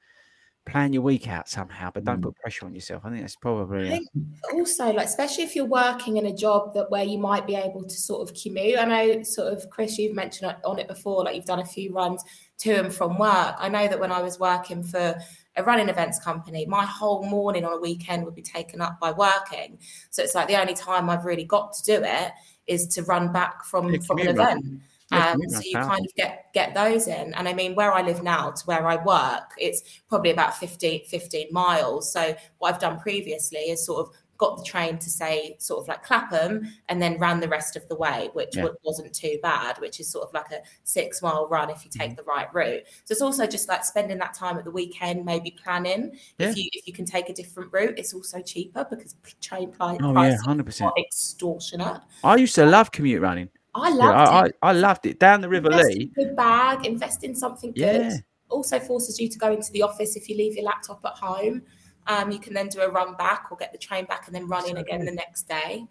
[0.67, 2.25] plan your week out somehow, but don't mm.
[2.25, 3.03] put pressure on yourself.
[3.05, 4.09] I think that's probably think
[4.53, 7.85] also like especially if you're working in a job that where you might be able
[7.85, 8.79] to sort of commute.
[8.79, 11.93] I know sort of Chris, you've mentioned on it before, like you've done a few
[11.93, 12.25] runs
[12.59, 13.57] to and from work.
[13.59, 15.17] I know that when I was working for
[15.57, 19.13] a running events company, my whole morning on a weekend would be taken up by
[19.13, 19.79] working.
[20.11, 22.33] So it's like the only time I've really got to do it
[22.67, 24.81] is to run back from from an event.
[25.13, 27.35] Um, so you kind of get get those in.
[27.35, 31.05] And I mean, where I live now to where I work, it's probably about 15,
[31.07, 32.13] 15 miles.
[32.13, 35.89] So what I've done previously is sort of got the train to say sort of
[35.89, 38.69] like Clapham and then ran the rest of the way, which yeah.
[38.85, 42.11] wasn't too bad, which is sort of like a six mile run if you take
[42.11, 42.17] mm-hmm.
[42.17, 42.83] the right route.
[43.05, 46.17] So it's also just like spending that time at the weekend, maybe planning.
[46.39, 46.51] Yeah.
[46.51, 49.99] If you if you can take a different route, it's also cheaper because train price
[50.03, 50.91] oh, yeah, 100%.
[50.99, 52.01] extortionate.
[52.23, 53.49] I used to love commute running.
[53.75, 54.57] I loved yeah, it.
[54.63, 55.19] I, I, loved it.
[55.19, 56.13] Down the River invest Lee.
[56.15, 57.83] good bag, invest in something good.
[57.83, 58.17] Yeah.
[58.49, 61.63] Also forces you to go into the office if you leave your laptop at home.
[62.07, 64.47] Um, you can then do a run back or get the train back and then
[64.47, 65.87] run in again the next day.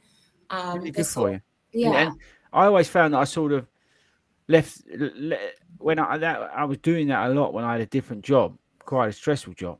[0.49, 1.41] Um, really good for you.
[1.71, 1.91] Yeah.
[1.93, 2.19] And
[2.51, 3.67] I always found that I sort of
[4.47, 4.81] left
[5.77, 8.57] when I that I was doing that a lot when I had a different job,
[8.79, 9.79] quite a stressful job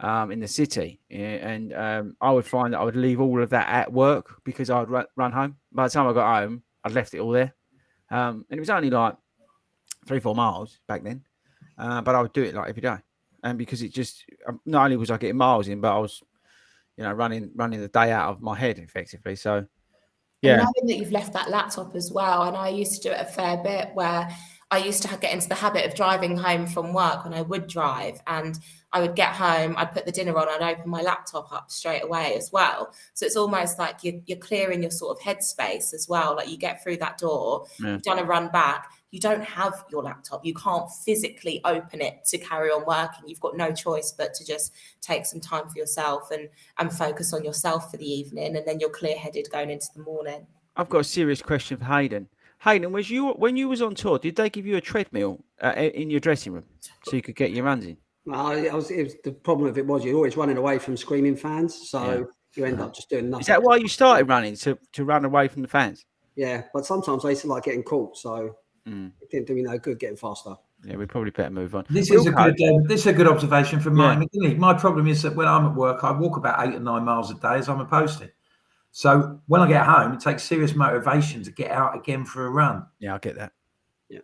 [0.00, 3.50] um, in the city, and um, I would find that I would leave all of
[3.50, 5.56] that at work because I would run, run home.
[5.72, 7.54] By the time I got home, I'd left it all there,
[8.10, 9.14] um, and it was only like
[10.06, 11.24] three four miles back then,
[11.76, 12.98] uh, but I would do it like every day
[13.42, 16.22] and because it just um, not only was I getting miles in, but I was,
[16.96, 19.36] you know, running running the day out of my head effectively.
[19.36, 19.66] So,
[20.42, 20.54] yeah.
[20.54, 23.20] And knowing that you've left that laptop as well, and I used to do it
[23.20, 24.28] a fair bit where
[24.70, 27.68] I used to get into the habit of driving home from work when I would
[27.68, 28.58] drive, and
[28.92, 32.02] I would get home, I'd put the dinner on, I'd open my laptop up straight
[32.02, 32.92] away as well.
[33.14, 36.36] So it's almost like you're, you're clearing your sort of headspace as well.
[36.36, 37.92] Like you get through that door, yeah.
[37.92, 40.44] you've done a run back, you don't have your laptop.
[40.44, 43.24] You can't physically open it to carry on working.
[43.26, 46.48] You've got no choice but to just take some time for yourself and
[46.78, 50.02] and focus on yourself for the evening, and then you're clear headed going into the
[50.02, 50.46] morning.
[50.76, 52.28] I've got a serious question for Hayden.
[52.60, 54.18] Hayden, was you when you was on tour?
[54.18, 56.64] Did they give you a treadmill uh, in your dressing room
[57.04, 57.96] so you could get your runs in?
[58.26, 61.36] No, I was, was, the problem with it was you're always running away from screaming
[61.36, 62.24] fans, so yeah.
[62.56, 63.40] you end up just doing nothing.
[63.40, 66.04] Is that why you started running to to run away from the fans?
[66.36, 68.54] Yeah, but sometimes I used to like getting caught, so
[68.88, 69.12] Mm.
[69.20, 70.54] It didn't do me no good getting faster.
[70.84, 71.84] Yeah, we probably better move on.
[71.90, 74.16] This is a good uh, this is a good observation from yeah.
[74.16, 77.04] Mike My problem is that when I'm at work, I walk about eight or nine
[77.04, 78.30] miles a day as I'm a posting.
[78.92, 82.50] So when I get home, it takes serious motivation to get out again for a
[82.50, 82.86] run.
[83.00, 83.52] Yeah, I get that.
[84.08, 84.20] Yeah,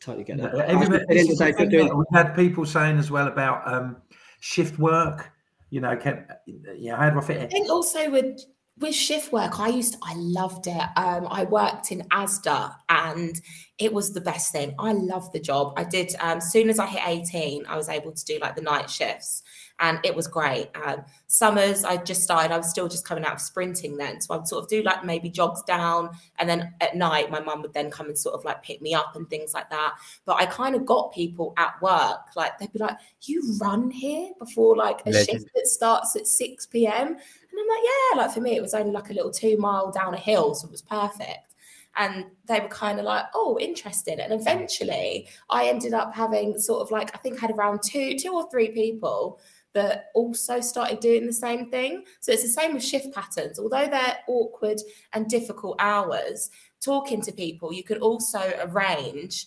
[0.00, 0.56] totally get that.
[0.56, 3.96] Yeah, we had people saying as well about um,
[4.40, 5.32] shift work.
[5.70, 7.42] You know, can, you know, how do I fit it?
[7.44, 8.40] I think also with
[8.78, 10.82] with shift work, I used to, I loved it.
[10.96, 13.40] Um, I worked in ASDA and
[13.78, 14.74] it was the best thing.
[14.78, 15.74] I loved the job.
[15.76, 18.62] I did, um, soon as I hit 18, I was able to do like the
[18.62, 19.42] night shifts
[19.78, 20.68] and it was great.
[20.74, 24.20] Um, summers, I just started, I was still just coming out of sprinting then.
[24.20, 26.10] So I'd sort of do like maybe jogs down.
[26.38, 28.94] And then at night, my mum would then come and sort of like pick me
[28.94, 29.94] up and things like that.
[30.24, 34.30] But I kind of got people at work, like they'd be like, You run here
[34.38, 35.40] before like a Legend.
[35.40, 37.16] shift that starts at 6 p.m.
[37.52, 39.92] And I'm like, Yeah, like for me, it was only like a little two mile
[39.92, 40.54] down a hill.
[40.54, 41.54] So it was perfect
[41.94, 46.80] and they were kind of like oh interesting and eventually i ended up having sort
[46.80, 49.38] of like i think I had around two two or three people
[49.74, 52.04] that also started doing the same thing.
[52.20, 53.58] So it's the same with shift patterns.
[53.58, 54.80] Although they're awkward
[55.12, 56.50] and difficult hours,
[56.84, 59.46] talking to people, you can also arrange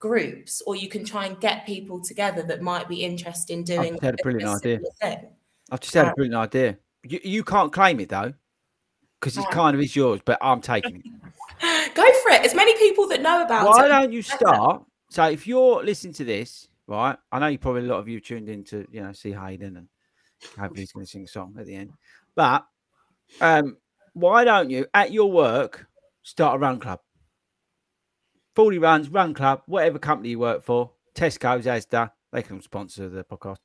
[0.00, 3.94] groups or you can try and get people together that might be interested in doing
[3.94, 4.80] I've had a brilliant idea.
[5.00, 5.28] Thing.
[5.70, 6.78] I've just had a um, brilliant idea.
[7.08, 8.34] You, you can't claim it though,
[9.20, 11.94] because it kind of is yours, but I'm taking it.
[11.94, 12.44] Go for it.
[12.44, 13.90] As many people that know about Why it.
[13.90, 14.84] Why don't you start?
[15.10, 17.16] So if you're listening to this right?
[17.30, 19.76] I know you probably a lot of you tuned in to you know see Hayden
[19.76, 19.88] and
[20.58, 21.92] hopefully he's going to sing a song at the end.
[22.34, 22.66] But
[23.40, 23.76] um,
[24.14, 25.86] why don't you at your work
[26.22, 27.00] start a run club?
[28.56, 33.22] Fordy Runs, run club, whatever company you work for, Tesco's, Asda, they can sponsor the
[33.22, 33.58] podcast.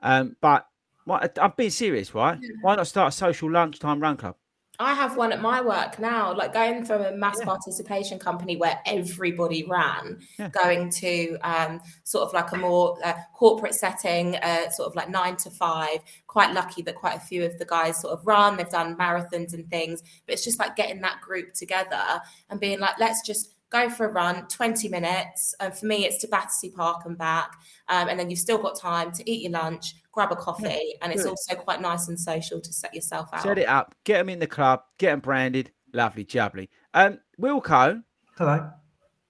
[0.00, 0.66] Um, but
[1.08, 2.38] what, I'm being serious, right?
[2.60, 4.36] Why not start a social lunchtime run club?
[4.80, 7.46] I have one at my work now, like going from a mass Yeah.
[7.46, 10.50] participation company where everybody ran, Yeah.
[10.50, 15.08] going to um, sort of like a more uh, corporate setting, uh, sort of like
[15.08, 15.98] nine to five.
[16.28, 19.52] Quite lucky that quite a few of the guys sort of run, they've done marathons
[19.52, 23.54] and things, but it's just like getting that group together and being like, let's just
[23.70, 25.54] go for a run, 20 minutes.
[25.60, 27.50] And for me, it's to Battersea Park and back.
[27.88, 31.12] Um, and then you've still got time to eat your lunch, grab a coffee, and
[31.12, 31.30] it's Good.
[31.30, 33.42] also quite nice and social to set yourself out.
[33.42, 35.70] Set it up, get them in the club, get them branded.
[35.92, 36.68] Lovely, jubbly.
[36.92, 38.02] Um, Wilco,
[38.36, 38.68] Hello.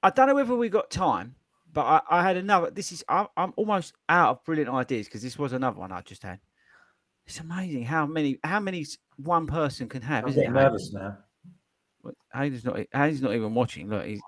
[0.03, 1.35] I don't know whether we got time,
[1.75, 2.71] but I, I had another.
[2.71, 6.01] This is I, I'm almost out of brilliant ideas because this was another one I
[6.01, 6.41] just had.
[7.27, 8.87] It's amazing how many how many
[9.17, 10.25] one person can have.
[10.25, 10.61] I'm Isn't getting it?
[10.63, 11.19] nervous now.
[12.01, 12.79] What- Hayden's not.
[12.95, 13.91] Hayden's not even watching.
[13.91, 14.23] Look, he's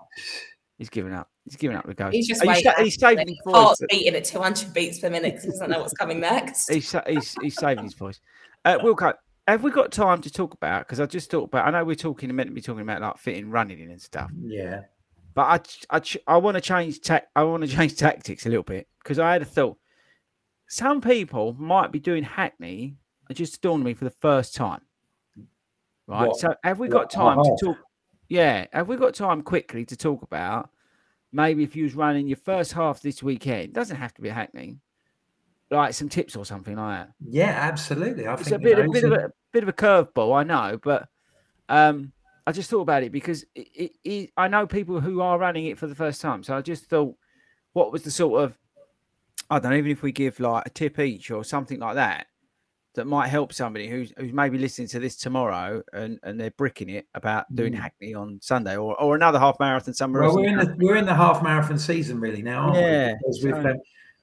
[0.81, 1.29] he's giving up.
[1.45, 2.15] He's giving up the ghost.
[2.15, 2.65] He's just waiting.
[2.65, 3.55] sa- he's saving his voice.
[3.55, 6.69] Heart's beating at 200 beats per minute because he doesn't know what's coming next.
[6.73, 8.19] He's, sa- he's he's saving his voice.
[8.65, 9.15] Uh, Wilco,
[9.47, 10.87] have we got time to talk about?
[10.87, 11.67] Because I just thought about.
[11.67, 14.31] I know we're talking meant to be talking about like fitting, running in and stuff.
[14.41, 14.81] Yeah.
[15.35, 15.43] But
[15.91, 18.89] I I, I want to change tac- I want to change tactics a little bit
[19.03, 19.77] because I had a thought.
[20.69, 22.97] Some people might be doing Hackney.
[23.29, 24.81] It just dawned on me for the first time.
[26.07, 26.27] Right.
[26.29, 26.39] What?
[26.39, 27.77] So have we What, got time to talk?
[28.31, 28.67] Yeah.
[28.73, 30.71] Have we got time quickly to talk about
[31.33, 33.75] maybe if you was running your first half this weekend?
[33.75, 34.79] Doesn't have to be a Hackney.
[35.71, 37.13] Like some tips or something like that.
[37.29, 38.27] Yeah, absolutely.
[38.27, 40.81] I It's think a bit, a bit of a bit of a curveball, I know,
[40.83, 41.09] but
[41.69, 42.13] um,
[42.47, 45.67] I just thought about it because it, it, it, I know people who are running
[45.67, 46.43] it for the first time.
[46.43, 47.15] So I just thought,
[47.73, 48.59] what was the sort of,
[49.49, 52.27] I don't know, even if we give like a tip each or something like that,
[52.95, 56.89] that might help somebody who's who's maybe listening to this tomorrow and, and they're bricking
[56.91, 57.79] it about doing Mm.
[57.81, 60.37] Hackney on Sunday or, or another half marathon somewhere Well, else.
[60.41, 63.15] we're in the we're in the half marathon season really now, aren't Yeah, we?
[63.19, 63.81] Because we've so-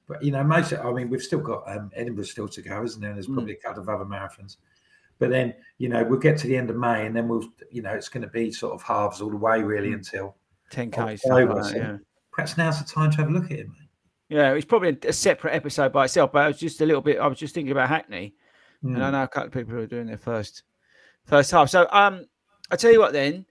[0.09, 0.71] but you know, most.
[0.71, 3.09] Of, I mean, we've still got um, Edinburgh still to go, isn't there?
[3.09, 3.33] And there's Mm.
[3.33, 4.55] probably a couple of other marathons.
[5.19, 7.81] But then, you know, we'll get to the end of May, and then we'll, you
[7.81, 9.95] know, it's going to be sort of halves all the way really Mm.
[9.95, 10.35] until
[10.71, 10.97] 10K.
[11.25, 11.61] October.
[11.63, 11.97] so yeah.
[12.31, 13.67] perhaps now's the time to have a look at it.
[13.67, 13.89] Mate.
[14.29, 17.19] yeah, it's probably a separate episode by itself, but I was just a little bit,
[17.19, 18.33] I was just thinking about Hackney.
[18.83, 19.11] And I Mm.
[19.11, 20.63] know a couple of people who are doing their first
[21.25, 21.69] first half.
[21.69, 22.25] So um,
[22.71, 23.45] I tell you what, then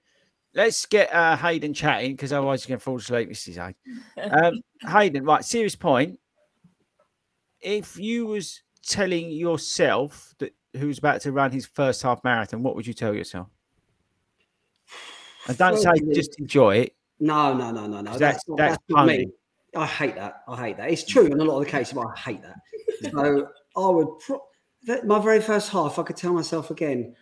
[0.55, 3.29] let's get uh, Hayden chatting because otherwise you're going to fall asleep.
[3.29, 3.75] This is Hayden.
[4.19, 4.61] Um,
[4.91, 5.45] Hayden, right?
[5.45, 6.19] Serious point.
[7.61, 12.77] If you was telling yourself that who's about to run his first half marathon, what
[12.77, 13.49] would you tell yourself?
[15.49, 16.97] And don't say just enjoy it.
[17.21, 18.17] No, no, no, no, no.
[18.17, 19.27] That's, that's- not, that's that's not me.
[19.75, 20.43] I hate that.
[20.49, 20.91] I hate that.
[20.91, 22.57] It's true in a lot of the cases, but I hate that.
[23.13, 24.43] so I would, pro- that-
[25.05, 27.15] my very first half, I could tell myself again,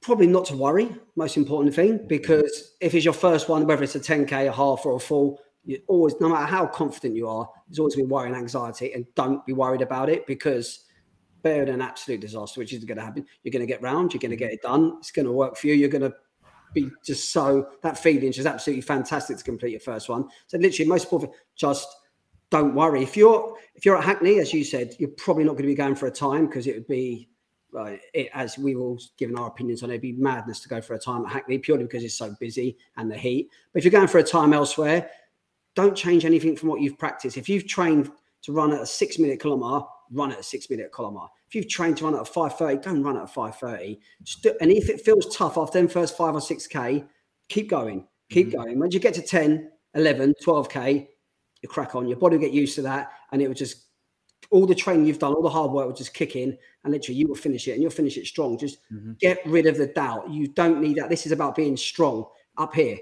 [0.00, 0.94] probably not to worry.
[1.16, 4.84] Most important thing, because if it's your first one, whether it's a 10k, a half,
[4.84, 8.28] or a full, you always, no matter how confident you are, there's always been worry
[8.28, 10.86] and anxiety, and don't be worried about it because
[11.42, 13.26] than an absolute disaster, which is going to happen.
[13.42, 14.96] You're going to get round, you're going to get it done.
[14.98, 15.74] It's going to work for you.
[15.74, 16.14] You're going to
[16.74, 20.28] be just so that feeling is absolutely fantastic to complete your first one.
[20.46, 21.86] So literally, most important, just
[22.52, 23.02] don't worry.
[23.02, 25.74] If you're if you're at Hackney, as you said, you're probably not going to be
[25.74, 27.28] going for a time because it would be.
[27.74, 30.78] Uh, it, as we've all given our opinions on it, it'd be madness to go
[30.78, 33.48] for a time at Hackney purely because it's so busy and the heat.
[33.72, 35.08] But if you're going for a time elsewhere,
[35.74, 37.38] don't change anything from what you've practiced.
[37.38, 38.10] If you've trained
[38.42, 41.28] to run at a six minute kilometre, run at a six minute kilometre.
[41.48, 43.98] If you've trained to run at a 5.30, don't run at a 5.30.
[44.22, 47.06] Just do- and if it feels tough after them first five or 6K,
[47.48, 48.78] keep going, keep going.
[48.78, 51.08] Once you get to 10, 11, 12K,
[51.62, 52.06] you crack on.
[52.08, 53.12] Your body will get used to that.
[53.30, 53.84] And it will just,
[54.50, 56.58] all the training you've done, all the hard work will just kick in.
[56.84, 58.58] And literally, you will finish it and you'll finish it strong.
[58.58, 58.78] Just
[59.18, 60.30] get rid of the doubt.
[60.30, 61.08] You don't need that.
[61.08, 62.26] This is about being strong
[62.58, 62.98] up here.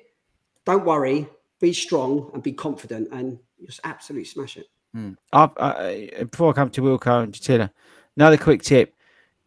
[0.66, 1.26] Don't worry,
[1.58, 4.66] be strong and be confident, and just absolutely smash it.
[4.94, 5.16] Mm.
[5.32, 7.70] I, before I come to Wilco and Jatila,
[8.16, 8.94] another quick tip: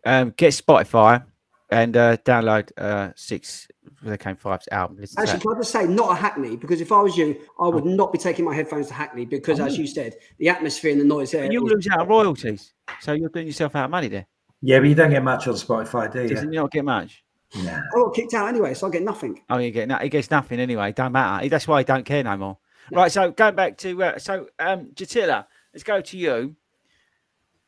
[0.05, 1.24] um, get Spotify
[1.70, 3.68] and uh, download uh, six.
[4.04, 4.97] They came five's album.
[4.99, 7.68] Listen Actually, can I just say, not a Hackney, because if I was you, I
[7.68, 10.99] would not be taking my headphones to Hackney because, as you said, the atmosphere and
[10.99, 11.51] the noise there.
[11.51, 14.28] you is- lose out royalties, so you're doing yourself out of money there.
[14.62, 16.30] Yeah, but you don't get much on Spotify, do you?
[16.30, 17.24] Doesn't you not get much?
[17.56, 17.78] Nah.
[17.78, 19.41] I got kicked out anyway, so I get nothing.
[19.49, 20.91] Oh, you get no, he gets nothing anyway.
[20.91, 21.47] Don't matter.
[21.49, 22.58] That's why he don't care no more.
[22.91, 23.12] Right.
[23.12, 26.56] So going back to uh, so um, Jatila, let's go to you.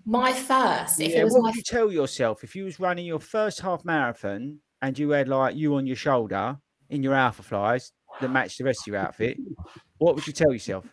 [0.06, 2.80] My first, if Yeah, it was what my would you tell yourself if you was
[2.80, 6.58] running your first half marathon and you had like you on your shoulder
[6.92, 9.38] in your Alphaflys that matched the rest of your outfit?
[9.98, 10.86] What would you tell yourself?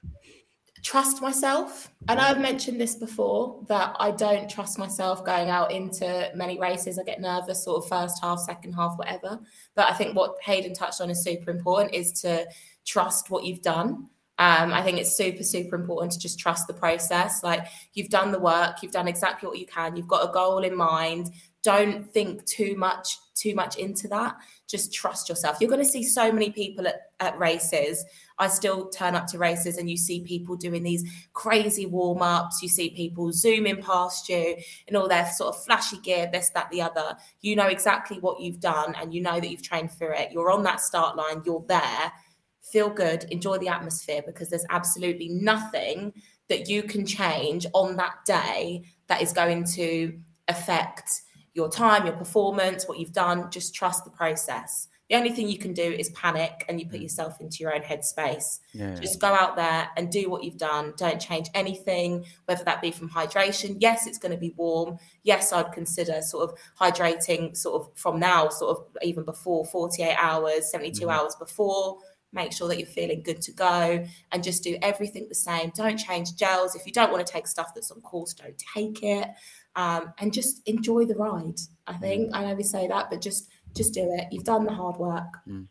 [0.82, 1.92] trust myself.
[2.08, 6.98] And I've mentioned this before that I don't trust myself going out into many races.
[6.98, 9.38] I get nervous, sort of first half, second half, whatever.
[9.76, 12.48] But I think what Hayden touched on is super important is to
[12.84, 14.08] trust what you've done.
[14.38, 17.44] Um, I think it's super, super important to just trust the process.
[17.44, 17.64] Like
[17.94, 20.76] you've done the work, you've done exactly what you can, you've got a goal in
[20.76, 21.30] mind.
[21.62, 24.36] Don't think too much too much into that.
[24.68, 25.56] Just trust yourself.
[25.60, 28.04] You're going to see so many people at, at races.
[28.38, 32.62] I still turn up to races and you see people doing these crazy warm-ups.
[32.62, 34.56] You see people zooming past you
[34.86, 37.16] in all their sort of flashy gear this that the other.
[37.40, 40.32] You know exactly what you've done and you know that you've trained for it.
[40.32, 41.42] You're on that start line.
[41.44, 42.12] You're there.
[42.60, 43.24] Feel good.
[43.30, 46.12] Enjoy the atmosphere because there's absolutely nothing
[46.48, 51.22] that you can change on that day that is going to affect
[51.54, 53.50] your time, your performance, what you've done.
[53.50, 54.88] Just trust the process.
[55.12, 57.82] The only thing you can do is panic and you put yourself into your own
[57.82, 58.60] headspace.
[58.72, 58.94] Yeah.
[58.94, 60.94] Just go out there and do what you've done.
[60.96, 63.76] Don't change anything, whether that be from hydration.
[63.78, 64.96] Yes, it's going to be warm.
[65.22, 70.16] Yes, I'd consider sort of hydrating sort of from now, sort of even before 48
[70.18, 71.10] hours, 72 mm-hmm.
[71.10, 71.98] hours before
[72.32, 75.98] make sure that you're feeling good to go and just do everything the same don't
[75.98, 79.28] change gels if you don't want to take stuff that's on course don't take it
[79.76, 81.58] um, and just enjoy the ride.
[81.86, 82.36] I think mm.
[82.36, 84.28] I know we say that, but just just do it.
[84.30, 85.38] You've done the hard work.
[85.48, 85.68] Mm.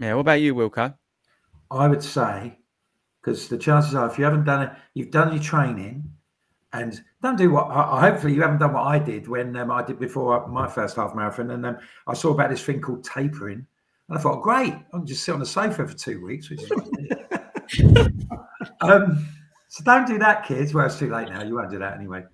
[0.00, 0.14] Yeah.
[0.14, 0.94] What about you, Wilco?
[1.70, 2.58] I would say
[3.20, 6.04] because the chances are, if you haven't done it, you've done your training,
[6.72, 7.70] and don't do what.
[7.70, 11.14] hopefully, you haven't done what I did when um, I did before my first half
[11.14, 13.66] marathon, and um, I saw about this thing called tapering,
[14.08, 16.62] and I thought, great, I can just sit on the sofa for two weeks, which
[16.62, 16.70] is.
[18.80, 19.26] um,
[19.68, 20.74] so don't do that, kids.
[20.74, 21.42] Well, it's too late now.
[21.42, 22.24] You won't do that anyway.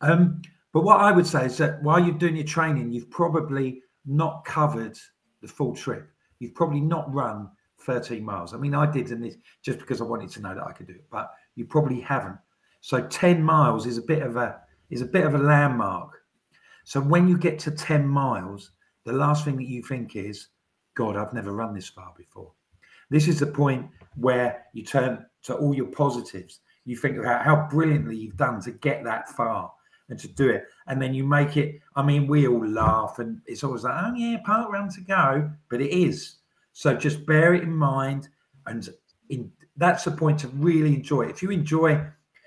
[0.00, 0.42] Um,
[0.72, 4.44] but what I would say is that while you're doing your training, you've probably not
[4.44, 4.98] covered
[5.40, 6.08] the full trip.
[6.38, 8.54] You've probably not run 13 miles.
[8.54, 10.86] I mean, I did in this just because I wanted to know that I could
[10.86, 12.36] do it, but you probably haven't.
[12.80, 16.22] So 10 miles is a bit of a is a bit of a landmark.
[16.84, 18.70] So when you get to 10 miles,
[19.04, 20.48] the last thing that you think is,
[20.94, 22.52] God, I've never run this far before.
[23.10, 23.86] This is the point
[24.16, 26.60] where you turn to all your positives.
[26.86, 29.70] You think about how brilliantly you've done to get that far
[30.08, 30.64] and to do it.
[30.86, 34.14] And then you make it, I mean, we all laugh and it's always like, oh,
[34.14, 35.50] yeah, part run to go.
[35.68, 36.36] But it is.
[36.72, 38.28] So just bear it in mind.
[38.66, 38.88] And
[39.28, 41.22] in, that's the point to really enjoy.
[41.22, 42.04] If you enjoy,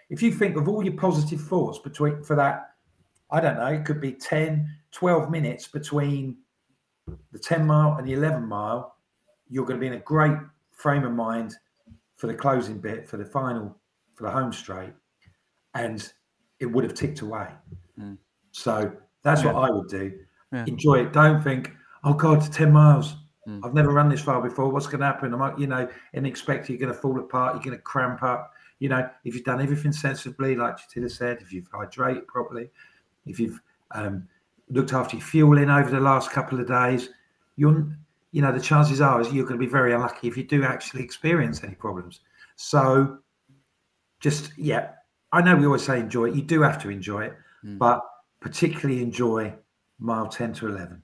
[0.09, 2.72] if you think of all your positive thoughts between for that,
[3.30, 6.38] I don't know, it could be 10, 12 minutes between
[7.32, 8.95] the 10 mile and the 11 mile,
[9.49, 10.38] you're going to be in a great
[10.72, 11.55] frame of mind
[12.18, 13.78] for the closing bit, for the final,
[14.16, 14.93] for the home straight.
[15.74, 16.12] And
[16.62, 17.47] it would have ticked away.
[17.99, 18.18] Mm.
[18.51, 18.93] So
[19.24, 19.51] that's yeah.
[19.51, 20.20] what I would do.
[20.53, 20.66] Yeah.
[20.68, 21.12] Enjoy it.
[21.12, 21.72] Don't think,
[22.03, 23.16] oh God, 10 miles.
[23.47, 23.62] Mm.
[23.66, 24.70] I've never run this far before.
[24.70, 25.34] What's going to happen?
[25.34, 27.55] I'm, you know, and expect you're going to fall apart.
[27.55, 28.53] You're going to cramp up.
[28.80, 32.70] You know, if you've done everything sensibly, like Jatila said, if you've hydrated properly,
[33.26, 33.59] if you've
[33.91, 34.28] um,
[34.70, 37.09] looked after your fueling over the last couple of days,
[37.55, 37.88] you're,
[38.32, 40.64] you know, the chances are is you're going to be very unlucky if you do
[40.64, 42.22] actually experience any problems.
[42.55, 43.20] So,
[44.20, 44.91] just yeah,
[45.32, 46.36] I know we always say enjoy it.
[46.36, 47.77] You do have to enjoy it, mm.
[47.77, 48.01] but
[48.39, 49.53] particularly enjoy
[49.99, 51.01] mile 10 to 11.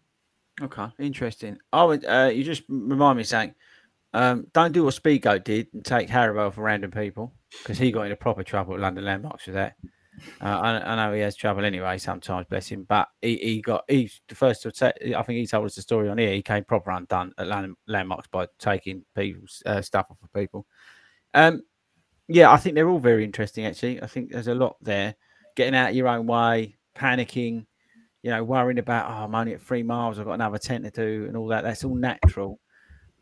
[0.61, 1.59] Okay, interesting.
[1.71, 3.53] I would, uh, you just remind me saying,
[4.13, 8.03] um, don't do what Speedgoat did and take Haribo for random people because he got
[8.03, 9.75] into proper trouble at London Landmarks with that.
[10.41, 12.85] Uh, I, I, know he has trouble anyway sometimes, bless him.
[12.87, 14.91] But he, he got he's the first to say.
[15.15, 16.33] I think he told us the story on here.
[16.33, 20.65] He came proper undone at London Landmarks by taking people's uh, stuff off of people.
[21.33, 21.61] Um,
[22.27, 23.65] yeah, I think they're all very interesting.
[23.65, 25.15] Actually, I think there's a lot there.
[25.55, 27.65] Getting out of your own way, panicking,
[28.21, 30.91] you know, worrying about oh, I'm only at three miles, I've got another ten to
[30.91, 31.63] do, and all that.
[31.63, 32.59] That's all natural.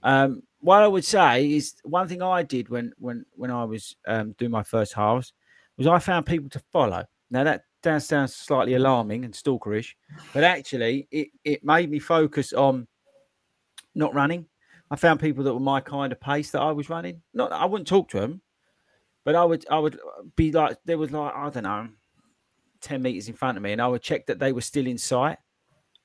[0.04, 3.96] Um, what I would say is one thing I did when when when I was
[4.08, 5.34] um, doing my first halves
[5.78, 7.06] was I found people to follow.
[7.30, 9.94] Now that sounds, sounds slightly alarming and stalkerish,
[10.34, 12.88] but actually it it made me focus on
[13.94, 14.48] not running.
[14.90, 17.22] I found people that were my kind of pace that I was running.
[17.34, 18.42] Not I wouldn't talk to them,
[19.26, 20.00] but I would I would
[20.38, 21.90] be like there was like I don't know,
[22.80, 24.98] ten meters in front of me, and I would check that they were still in
[24.98, 25.40] sight.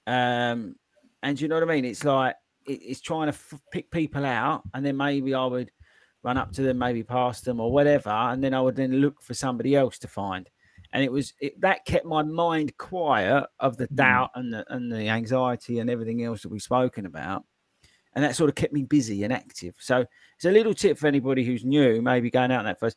[0.06, 0.74] Um,
[1.22, 1.84] and you know what I mean?
[1.84, 2.34] It's like
[2.66, 5.70] it, it's trying to f- pick people out, and then maybe I would
[6.22, 9.22] run up to them, maybe past them or whatever, and then I would then look
[9.22, 10.48] for somebody else to find.
[10.92, 13.96] And it was it, that kept my mind quiet of the mm.
[13.96, 17.44] doubt and the and the anxiety and everything else that we've spoken about
[18.14, 19.74] and that sort of kept me busy and active.
[19.78, 20.04] So
[20.36, 22.96] it's a little tip for anybody who's new, maybe going out that first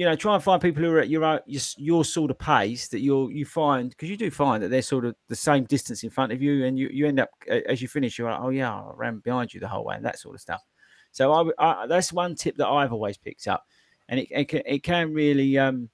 [0.00, 2.88] you know, try and find people who are at your your, your sort of pace
[2.88, 6.04] that you'll you find because you do find that they're sort of the same distance
[6.04, 7.28] in front of you, and you you end up
[7.68, 10.04] as you finish, you're like, oh yeah, I ran behind you the whole way, and
[10.06, 10.62] that sort of stuff.
[11.10, 13.66] So I, I that's one tip that I've always picked up,
[14.08, 15.90] and it it can, it can really um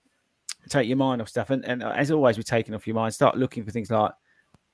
[0.68, 3.12] take your mind off stuff, and and as always, we're taking off your mind.
[3.12, 4.12] Start looking for things like,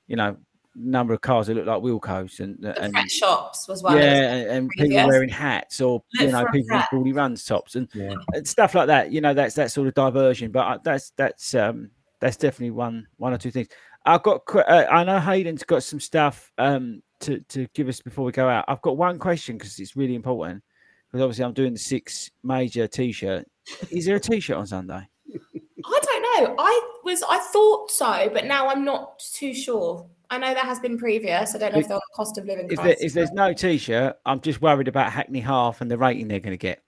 [0.09, 0.37] you know,
[0.75, 3.97] number of cars that look like Wilcos and and shops was well.
[3.97, 7.75] Yeah, and, and people wearing hats or look you know people with baldy runs tops
[7.75, 8.15] and, yeah.
[8.33, 9.13] and, stuff like that.
[9.13, 10.51] You know, that's that sort of diversion.
[10.51, 13.69] But uh, that's that's um that's definitely one one or two things.
[14.05, 14.43] I've got.
[14.55, 18.49] Uh, I know Hayden's got some stuff um, to to give us before we go
[18.49, 18.65] out.
[18.69, 20.63] I've got one question because it's really important.
[21.11, 23.47] Because obviously I'm doing the six major T-shirt.
[23.91, 25.07] Is there a T-shirt on Sunday?
[25.85, 26.55] I don't know.
[26.59, 30.07] I was I thought so, but now I'm not too sure.
[30.33, 31.55] I know there has been previous.
[31.55, 34.41] I don't know if the cost of living If, there, if there's no T-shirt, I'm
[34.41, 36.83] just worried about Hackney Half and the rating they're going to get.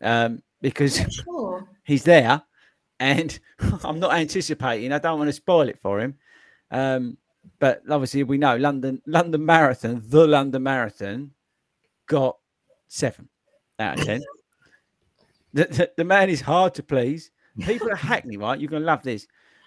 [0.00, 1.68] Um, because Sure.
[1.82, 2.42] he's there,
[3.00, 3.36] and
[3.84, 4.92] I'm not anticipating.
[4.92, 6.14] I don't want to spoil it for him.
[6.70, 7.18] Um,
[7.58, 11.32] but obviously, we know London London Marathon, the London Marathon,
[12.06, 12.36] got
[12.86, 13.28] seven
[13.80, 14.22] out of ten.
[15.52, 17.32] the, the, the man is hard to please.
[17.62, 18.60] People are Hackney, right?
[18.60, 19.26] You're gonna love this.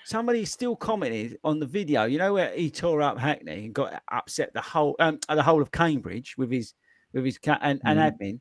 [0.10, 2.06] Somebody still commented on the video.
[2.06, 5.62] You know where he tore up Hackney and got upset the whole um, the whole
[5.62, 6.74] of Cambridge with his
[7.14, 8.40] with his cat and, and admin.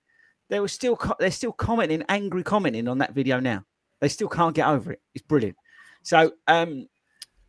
[0.49, 3.65] They were still co- they're still commenting, angry commenting on that video now.
[4.01, 5.03] They still can't get over it.
[5.15, 5.59] It's brilliant.
[6.05, 6.87] So um,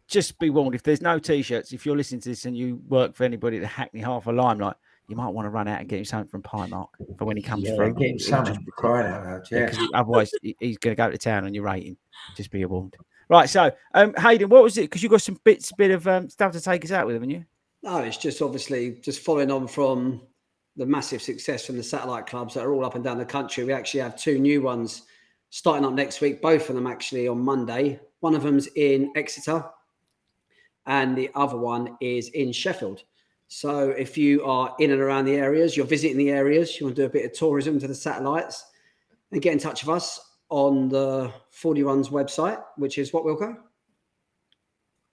[0.09, 3.15] just be warned if there's no t-shirts, if you're listening to this and you work
[3.15, 4.75] for anybody at the Hackney Half a Limelight,
[5.07, 7.43] you might want to run out and get him something from Primark for when he
[7.43, 7.93] comes Yeah, through.
[7.93, 8.65] get him something.
[8.75, 9.41] Crying out loud.
[9.49, 9.73] Yeah.
[9.93, 11.95] otherwise he's going to go to town on your rating.
[12.35, 12.97] Just be warned.
[13.29, 14.81] Right, so um, Hayden, what was it?
[14.81, 17.29] Because you got some bits, bit of um, stuff to take us out with, haven't
[17.29, 17.45] you?
[17.83, 20.21] No, it's just obviously just following on from
[20.75, 23.63] the massive success from the satellite clubs that are all up and down the country.
[23.63, 25.03] We actually have two new ones
[25.51, 27.99] starting up next week, both of them actually on Monday.
[28.21, 29.63] One of them's in Exeter
[30.87, 33.03] and the other one is in Sheffield.
[33.47, 36.95] So if you are in and around the areas, you're visiting the areas, you want
[36.95, 38.65] to do a bit of tourism to the satellites,
[39.31, 40.19] and get in touch with us
[40.49, 43.55] on the Fordy Runs website, which is what, Wilco?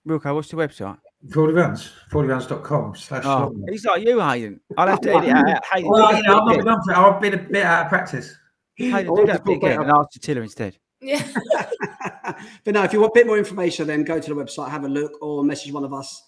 [0.07, 0.99] Wilco, what's the website?
[1.33, 3.69] Fordy Runs, fordyruns.com slash Oh, Longman.
[3.73, 4.61] he's like you, Hayden.
[4.77, 5.65] I'll have to edit out.
[5.73, 6.97] Hayden, Well, do you know, I've not been for it.
[6.97, 8.37] I've been a bit out of practice.
[8.77, 10.79] Hayden, do that bit again and ask Jatila instead.
[11.01, 11.27] Yeah.
[12.65, 14.85] but now, if you want a bit more information, then go to the website, have
[14.85, 16.23] a look, or message one of us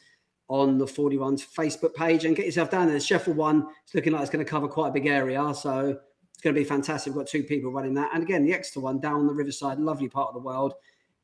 [0.49, 2.95] on the Fordy Runs' Facebook page and get yourself down there.
[2.95, 5.55] The Sheffield one, it's looking like it's going to cover quite a big area.
[5.55, 5.99] So
[6.39, 7.13] it's going to be fantastic.
[7.13, 8.11] We've got two people running that.
[8.15, 10.75] And again, the Exeter one down the riverside, lovely part of the world.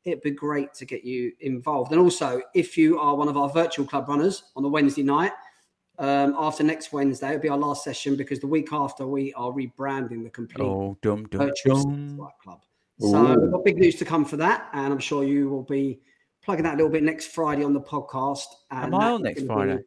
[0.03, 1.93] It'd be great to get you involved.
[1.93, 5.31] And also, if you are one of our virtual club runners on the Wednesday night,
[5.99, 9.51] um, after next Wednesday, it'll be our last session because the week after we are
[9.53, 12.29] rebranding the complete Oh, dum dum virtual dum.
[12.43, 12.59] club.
[12.99, 16.01] So we've got big news to come for that, and I'm sure you will be
[16.43, 18.47] plugging that a little bit next Friday on the podcast.
[18.71, 19.83] And Am I on next gonna be- Friday?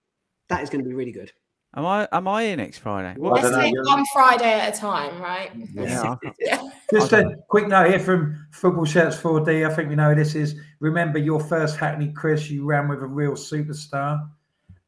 [0.48, 1.30] that is going to be really good.
[1.76, 2.08] Am I?
[2.12, 3.14] Am I here next Friday?
[3.18, 3.30] What?
[3.30, 5.50] I Let's don't know, take one Friday at a time, right?
[5.74, 6.70] Yeah, Yeah.
[6.92, 9.70] Just a quick note here from Football Shirts 4D.
[9.70, 10.58] I think we know who this is.
[10.80, 14.28] Remember your first Hackney Chris, you ran with a real superstar.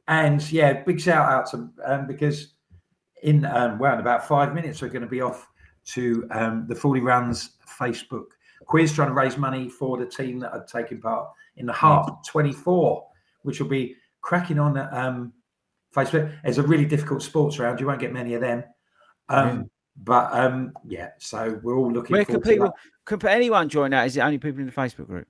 [0.09, 2.55] And yeah, big shout out to um, because
[3.23, 5.49] in um, well, in about five minutes, we're going to be off
[5.87, 8.25] to um, the Fordy Runs Facebook
[8.67, 12.25] quiz trying to raise money for the team that are taking part in the Hope
[12.27, 13.05] 24,
[13.43, 15.33] which will be cracking on at um,
[15.95, 16.33] Facebook.
[16.45, 17.81] It's a really difficult sports round.
[17.81, 18.65] You won't get many of them.
[19.29, 19.71] Um,
[20.03, 22.67] But um, yeah, so we're all looking Where can forward to people?
[22.67, 23.19] that.
[23.19, 24.07] Can anyone join that?
[24.07, 25.29] Is it only people in the Facebook group?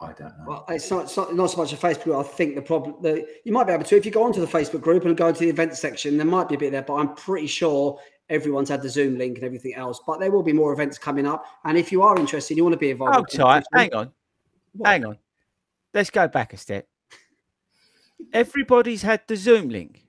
[0.00, 0.44] I don't know.
[0.46, 2.16] Well, it's not, it's not, not so much a Facebook group.
[2.16, 4.46] I think the problem the, you might be able to if you go onto the
[4.46, 6.94] Facebook group and go to the event section, there might be a bit there, but
[6.94, 10.00] I'm pretty sure everyone's had the Zoom link and everything else.
[10.04, 12.72] But there will be more events coming up, and if you are interested, you want
[12.74, 13.16] to be involved.
[13.16, 13.64] Oh, with tight.
[13.72, 14.12] Hang on.
[14.72, 14.88] What?
[14.88, 15.18] Hang on.
[15.92, 16.88] Let's go back a step.
[18.32, 20.02] Everybody's had the Zoom link.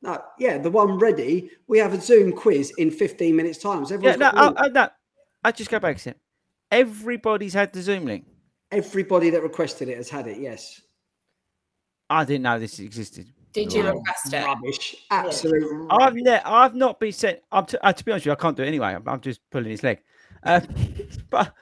[0.00, 1.50] No, yeah, the one ready.
[1.66, 3.84] We have a Zoom quiz in 15 minutes time.
[3.84, 4.56] So Yeah, no, got the link.
[4.58, 4.88] I, I, no.
[5.44, 6.16] I just go back a step.
[6.70, 8.24] Everybody's had the Zoom link.
[8.70, 10.38] everybody that requested it has had it.
[10.38, 10.80] Yes.
[12.08, 13.26] I didn't know this existed.
[13.52, 14.44] Did you request it?
[14.44, 14.96] Rubbish.
[15.10, 15.88] Absolute.
[15.90, 17.40] I've ne- I've not been sent.
[17.50, 18.94] I'm t- uh, to be honest with you, I can't do it anyway.
[18.94, 20.00] I'm, I'm just pulling his leg.
[20.42, 20.60] Uh,
[21.30, 21.54] but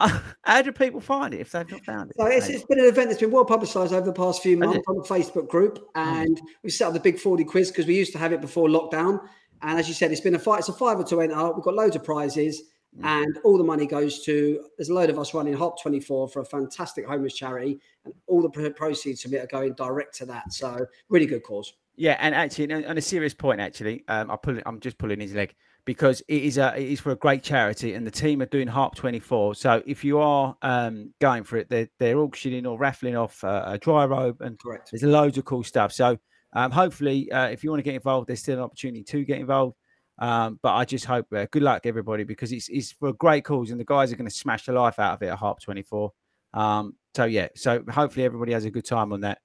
[0.42, 2.16] how do people find it if they've not found it?
[2.18, 4.84] So it's, it's been an event that's been well publicised over the past few months
[4.88, 8.12] on the Facebook group, and we set up the Big Fordy quiz because we used
[8.12, 9.20] to have it before lockdown.
[9.62, 10.60] And as you said, it's been a fight.
[10.60, 11.52] It's a five or two enter.
[11.52, 12.62] We've got loads of prizes,
[12.98, 13.04] Mm.
[13.04, 14.64] and all the money goes to.
[14.76, 18.42] There's a load of us running Hope 24 for a fantastic homeless charity, and all
[18.42, 20.52] the proceeds from it are going direct to that.
[20.52, 21.74] So really good cause.
[21.94, 25.34] Yeah, and actually, on a serious point, actually, um, I pull I'm just pulling his
[25.34, 25.54] leg
[25.90, 28.68] because it is a it is for a great charity, and the team are doing
[28.68, 29.56] Hope 24.
[29.56, 33.64] So if you are um, going for it, they're they're auctioning or raffling off uh,
[33.66, 34.92] a dry robe, and Correct.
[34.92, 35.92] there's loads of cool stuff.
[35.92, 36.16] So
[36.52, 39.40] um, hopefully, uh, if you want to get involved, there's still an opportunity to get
[39.40, 39.74] involved.
[40.20, 43.44] Um, but I just hope uh, good luck everybody because it's it's for a great
[43.44, 45.60] cause, and the guys are going to smash the life out of it at Hope
[45.60, 46.12] 24.
[46.54, 49.38] Um, so yeah, so hopefully everybody has a good time on that,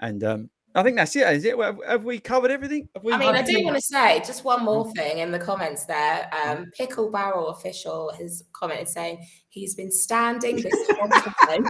[0.00, 1.26] and um, I think that's it.
[1.34, 1.58] Is it?
[1.58, 2.88] Have, have we covered everything?
[2.94, 4.94] Have we, I mean, I do think- want to say just one more Mm.
[4.96, 6.30] thing in the comments there.
[6.44, 11.66] Um, Pickle Barrel Official has commented saying he's been standing this whole time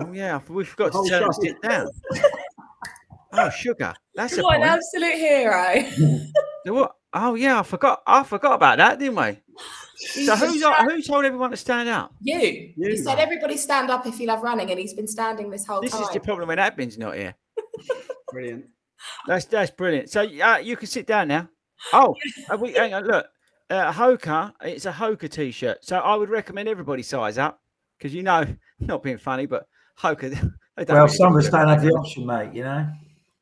[0.00, 1.68] Oh yeah, we forgot to turn and show.
[1.68, 1.88] down.
[3.32, 3.94] Oh, sugar.
[4.16, 5.84] That's a What an absolute hero.
[6.66, 6.92] What?
[7.12, 8.02] Oh yeah, I forgot.
[8.06, 9.38] I forgot about that, didn't we?
[10.24, 12.12] So who's who told everyone to stand up?
[12.20, 12.38] You.
[12.38, 15.64] You, You, said everybody stand up if you love running, and he's been standing this
[15.66, 16.02] whole This time.
[16.02, 17.34] is the problem when Admin's not here.
[18.30, 18.66] Brilliant.
[19.26, 20.10] That's that's brilliant.
[20.10, 21.48] So uh, you can sit down now.
[21.92, 22.14] Oh,
[22.58, 23.26] we, hang on, look,
[23.70, 24.52] uh, Hoka.
[24.62, 25.78] It's a Hoka t-shirt.
[25.84, 27.60] So I would recommend everybody size up
[27.98, 28.44] because you know,
[28.80, 29.66] not being funny, but
[29.98, 30.30] Hoka.
[30.76, 32.52] they don't Well, some of us don't have the option, mate.
[32.52, 32.88] You know.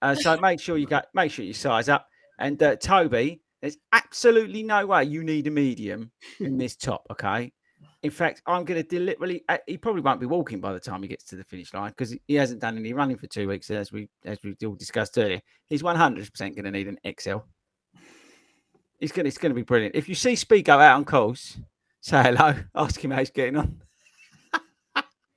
[0.00, 2.06] Uh, so make sure you got make sure you size up.
[2.38, 7.06] And uh, Toby, there's absolutely no way you need a medium in this top.
[7.10, 7.52] Okay.
[8.04, 9.44] In fact, I'm going to deliberately.
[9.48, 11.90] Uh, he probably won't be walking by the time he gets to the finish line
[11.90, 15.18] because he hasn't done any running for two weeks, as we as we all discussed
[15.18, 15.40] earlier.
[15.66, 17.38] He's 100 percent going to need an XL.
[19.00, 19.96] It's going to it's going to be brilliant.
[19.96, 21.58] If you see Speed go out on course,
[22.00, 22.54] say hello.
[22.74, 23.80] Ask him how he's getting on.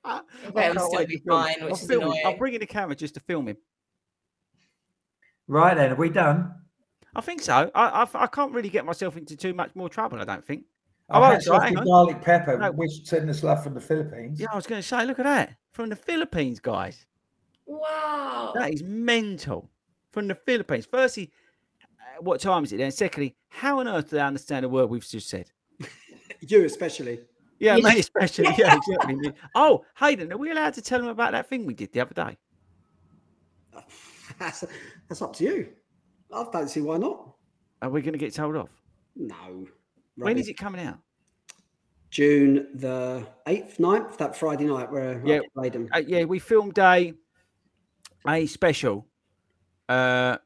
[0.04, 0.20] I
[0.54, 1.44] bet he'll can't still wait be to film him.
[1.44, 2.10] fine, which I'll is film him.
[2.10, 2.38] I'm annoying.
[2.38, 3.56] bringing the camera just to film him.
[5.48, 6.54] Right then, are we done?
[7.14, 7.70] I think so.
[7.74, 10.20] I, I I can't really get myself into too much more trouble.
[10.20, 10.64] I don't think.
[11.10, 11.86] Oh, hats sorry, off hang to on.
[11.86, 12.58] garlic pepper.
[12.58, 12.70] No.
[12.72, 14.40] Wish sending us love from the Philippines.
[14.40, 17.06] Yeah, I was going to say, look at that from the Philippines, guys.
[17.66, 18.52] Wow.
[18.54, 19.70] That is mental
[20.10, 20.86] from the Philippines.
[20.90, 21.30] Firstly,
[21.84, 22.78] uh, what time is it?
[22.78, 25.50] Then, secondly, how on earth do they understand a word we've just said?
[26.40, 27.20] You especially.
[27.60, 27.92] Yeah, Yeah.
[27.94, 28.48] me especially.
[28.58, 29.32] Yeah, exactly.
[29.54, 32.14] Oh, Hayden, are we allowed to tell them about that thing we did the other
[32.14, 32.36] day?
[34.38, 34.64] That's,
[35.08, 35.68] that's up to you.
[36.34, 37.34] I don't see why not.
[37.82, 38.70] Are we going to get told off?
[39.14, 39.68] No.
[40.16, 40.98] When is it coming out?
[42.10, 45.38] June the 8th, 9th, that Friday night where Yeah.
[45.38, 45.88] I played them.
[45.92, 47.14] Uh, yeah, we filmed a
[48.26, 49.08] a special,
[49.88, 50.36] uh,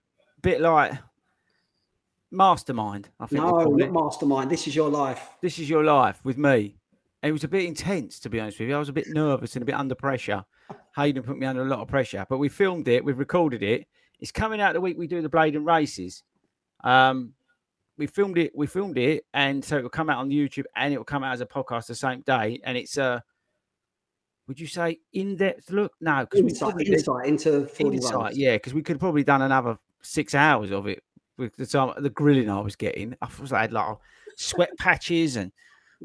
[0.42, 0.92] bit like
[2.30, 3.08] Mastermind.
[3.20, 3.92] I think No, not.
[3.92, 4.50] Mastermind.
[4.50, 5.30] This is your life.
[5.42, 6.76] this is your life with me.
[7.22, 8.76] It was a bit intense, to be honest with you.
[8.76, 10.44] I was a bit nervous and a bit under pressure.
[10.96, 13.86] Hayden put me under a lot of pressure, but we filmed it, we've recorded it.
[14.20, 16.22] It's coming out the week we do the Blaydon Races.
[16.84, 17.32] Um,
[17.98, 20.92] we filmed it, we filmed it, and so it will come out on YouTube and
[20.92, 22.60] it will come out as a podcast the same day.
[22.64, 23.22] And it's a,
[24.48, 25.92] would you say in-depth look?
[26.00, 29.42] No, because we Insight, did- insight into Fordy Insight, yeah, because we could probably done
[29.42, 31.02] another six hours of it
[31.38, 33.16] with the time the grilling I was getting.
[33.20, 33.96] I was I had like
[34.36, 35.52] sweat patches and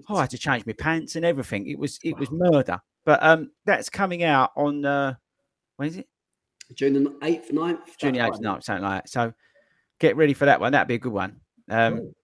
[0.10, 1.68] oh, I had to change my pants and everything.
[1.68, 2.80] It was it was murder.
[3.06, 5.16] But um, that's coming out on uh,
[5.78, 6.08] when is it?
[6.74, 7.98] June the 8th, 9th.
[7.98, 8.40] June eighth, Friday.
[8.40, 9.10] night, something like that.
[9.10, 9.34] So
[10.00, 10.72] get ready for that one.
[10.72, 11.42] That'd be a good one.
[11.72, 12.16] Um, Cool.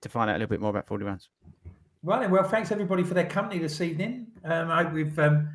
[0.00, 1.28] to find out a little bit more about Fordy Runs.
[2.02, 4.28] Right, well, thanks everybody for their company this evening.
[4.44, 5.48] Um, I hope we've um,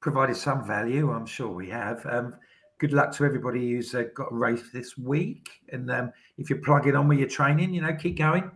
[0.00, 1.10] provided some value.
[1.10, 2.04] I'm sure we have.
[2.06, 2.34] Um,
[2.78, 5.50] good luck to everybody who's uh, got a race this week.
[5.70, 8.50] And um, if you're plugging on with your training, you know, keep going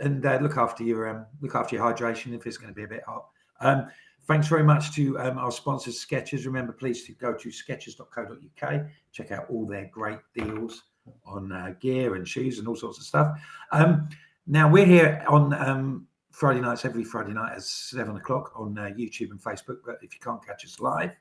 [0.00, 2.84] and uh, look after your um, look after your hydration if it's going to be
[2.84, 3.26] a bit hot.
[3.60, 3.88] Um,
[4.26, 6.44] thanks very much to um, our sponsors, Skechers.
[6.44, 8.86] Remember, please to go to skechers.co.uk.
[9.12, 10.82] Check out all their great deals
[11.24, 13.38] on uh, gear and shoes and all sorts of stuff.
[13.72, 14.08] Um,
[14.46, 18.90] now we're here on um, Friday nights, every Friday night at seven o'clock on uh,
[18.96, 19.78] YouTube and Facebook.
[19.84, 21.12] But if you can't catch us live,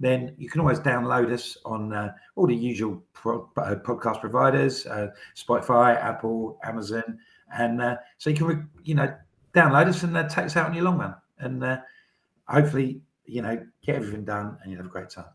[0.00, 4.86] then you can always download us on uh, all the usual pro- uh, podcast providers,
[4.86, 7.18] uh, Spotify, Apple, Amazon,
[7.56, 9.12] and uh, so you can, re- you know,
[9.54, 11.80] download us and take us out on your long run, and
[12.46, 15.26] hopefully, you know, get everything done and you'll have a great time.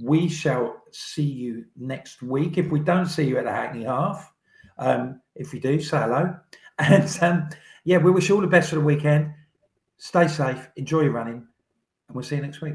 [0.00, 2.58] We shall see you next week.
[2.58, 4.32] If we don't see you at the Hackney Half,
[4.78, 6.36] um, if we do, say hello.
[6.78, 7.48] And um,
[7.84, 9.32] yeah, we wish you all the best for the weekend.
[9.96, 11.46] Stay safe, enjoy your running,
[12.08, 12.74] and we'll see you next week.